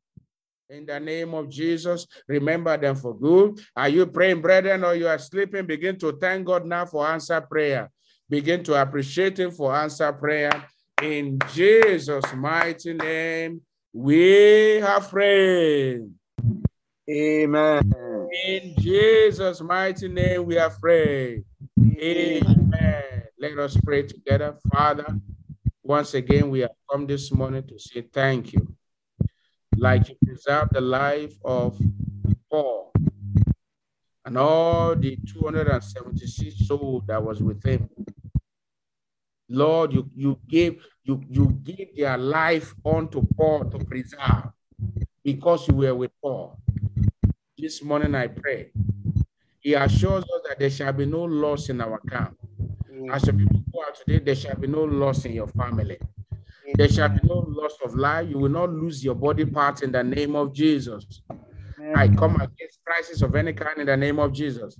In 0.69 0.85
the 0.85 0.99
name 0.99 1.33
of 1.33 1.49
Jesus, 1.49 2.07
remember 2.27 2.77
them 2.77 2.95
for 2.95 3.17
good. 3.17 3.59
Are 3.75 3.89
you 3.89 4.05
praying, 4.05 4.41
brethren, 4.41 4.83
or 4.83 4.95
you 4.95 5.07
are 5.07 5.19
sleeping? 5.19 5.65
Begin 5.65 5.99
to 5.99 6.13
thank 6.13 6.45
God 6.45 6.65
now 6.65 6.85
for 6.85 7.05
answer 7.05 7.41
prayer. 7.41 7.91
Begin 8.29 8.63
to 8.63 8.81
appreciate 8.81 9.37
Him 9.37 9.51
for 9.51 9.75
answer 9.75 10.11
prayer 10.13 10.65
in 11.01 11.39
Jesus' 11.53 12.33
mighty 12.35 12.93
name, 12.93 13.61
we 13.93 14.79
have 14.81 15.09
prayed. 15.09 16.09
Amen. 17.11 17.93
In 18.45 18.73
Jesus' 18.79 19.59
mighty 19.59 20.07
name, 20.07 20.45
we 20.45 20.55
have 20.55 20.79
prayed. 20.79 21.43
Amen. 21.99 23.23
Let 23.37 23.59
us 23.59 23.75
pray 23.83 24.03
together. 24.03 24.55
Father, 24.71 25.19
once 25.83 26.13
again, 26.13 26.49
we 26.49 26.61
have 26.61 26.71
come 26.89 27.05
this 27.05 27.31
morning 27.31 27.63
to 27.67 27.77
say 27.77 28.01
thank 28.13 28.53
you. 28.53 28.75
Like 29.75 30.07
you 30.07 30.15
preserved 30.23 30.73
the 30.73 30.79
life 30.79 31.35
of 31.43 31.77
Paul 32.49 32.93
and 34.23 34.37
all 34.37 34.95
the 34.95 35.17
276 35.33 36.67
souls 36.67 37.03
that 37.07 37.21
was 37.21 37.43
with 37.43 37.61
him. 37.65 37.89
Lord, 39.49 39.91
you, 39.91 40.09
you 40.15 40.39
gave 40.47 40.81
you, 41.03 41.21
you 41.29 41.47
gave 41.63 41.89
their 41.97 42.17
life 42.17 42.73
unto 42.85 43.21
Paul 43.35 43.65
to 43.65 43.79
preserve 43.79 44.51
because 45.25 45.67
you 45.67 45.75
were 45.75 45.95
with 45.95 46.11
Paul. 46.21 46.57
This 47.61 47.83
morning 47.83 48.15
I 48.15 48.25
pray. 48.25 48.71
He 49.59 49.75
assures 49.75 50.23
us 50.23 50.41
that 50.49 50.57
there 50.57 50.71
shall 50.71 50.91
be 50.93 51.05
no 51.05 51.25
loss 51.25 51.69
in 51.69 51.79
our 51.79 51.99
camp. 52.09 52.35
Mm. 52.91 53.13
As 53.13 53.21
the 53.21 53.33
people 53.33 53.63
go 53.71 53.83
out 53.83 53.95
today, 53.95 54.17
there 54.17 54.33
shall 54.33 54.55
be 54.55 54.65
no 54.65 54.83
loss 54.83 55.25
in 55.25 55.33
your 55.33 55.45
family. 55.49 55.99
There 56.73 56.89
shall 56.89 57.09
be 57.09 57.19
no 57.23 57.45
loss 57.47 57.77
of 57.85 57.93
life. 57.93 58.27
You 58.27 58.39
will 58.39 58.49
not 58.49 58.71
lose 58.71 59.03
your 59.03 59.13
body 59.13 59.45
parts 59.45 59.83
in 59.83 59.91
the 59.91 60.03
name 60.03 60.35
of 60.35 60.55
Jesus. 60.55 61.21
I 61.95 62.07
come 62.07 62.33
against 62.37 62.83
crisis 62.83 63.21
of 63.21 63.35
any 63.35 63.53
kind 63.53 63.77
in 63.77 63.85
the 63.85 63.97
name 63.97 64.17
of 64.17 64.33
Jesus. 64.33 64.75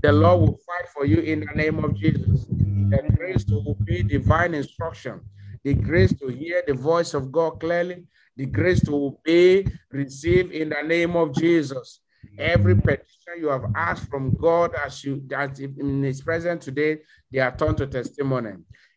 The 0.00 0.12
Lord 0.12 0.40
will 0.40 0.58
fight 0.58 0.88
for 0.94 1.04
you 1.04 1.18
in 1.18 1.40
the 1.40 1.52
name 1.56 1.82
of 1.84 1.96
Jesus. 1.96 2.46
The 2.46 3.12
grace 3.16 3.42
to 3.46 3.60
obey 3.66 4.02
divine 4.02 4.54
instruction, 4.54 5.20
the 5.64 5.74
grace 5.74 6.14
to 6.20 6.28
hear 6.28 6.62
the 6.64 6.74
voice 6.74 7.12
of 7.12 7.32
God 7.32 7.58
clearly, 7.58 8.04
the 8.36 8.46
grace 8.46 8.84
to 8.84 8.94
obey, 8.94 9.66
receive 9.90 10.52
in 10.52 10.68
the 10.68 10.82
name 10.82 11.16
of 11.16 11.34
Jesus. 11.34 12.00
Every 12.38 12.74
mm-hmm. 12.74 12.88
petition 12.88 13.34
you 13.38 13.48
have 13.48 13.64
asked 13.74 14.08
from 14.08 14.34
God 14.36 14.74
as 14.74 15.04
you 15.04 15.22
that 15.28 15.58
in 15.58 16.02
His 16.02 16.22
presence 16.22 16.64
today, 16.64 16.98
they 17.30 17.38
are 17.38 17.54
turned 17.56 17.78
to 17.78 17.86
testimony. 17.86 18.52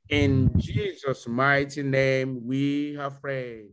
In 0.09 0.51
Jesus' 0.57 1.27
mighty 1.27 1.83
name, 1.83 2.45
we 2.45 2.95
have 2.95 3.21
prayed. 3.21 3.69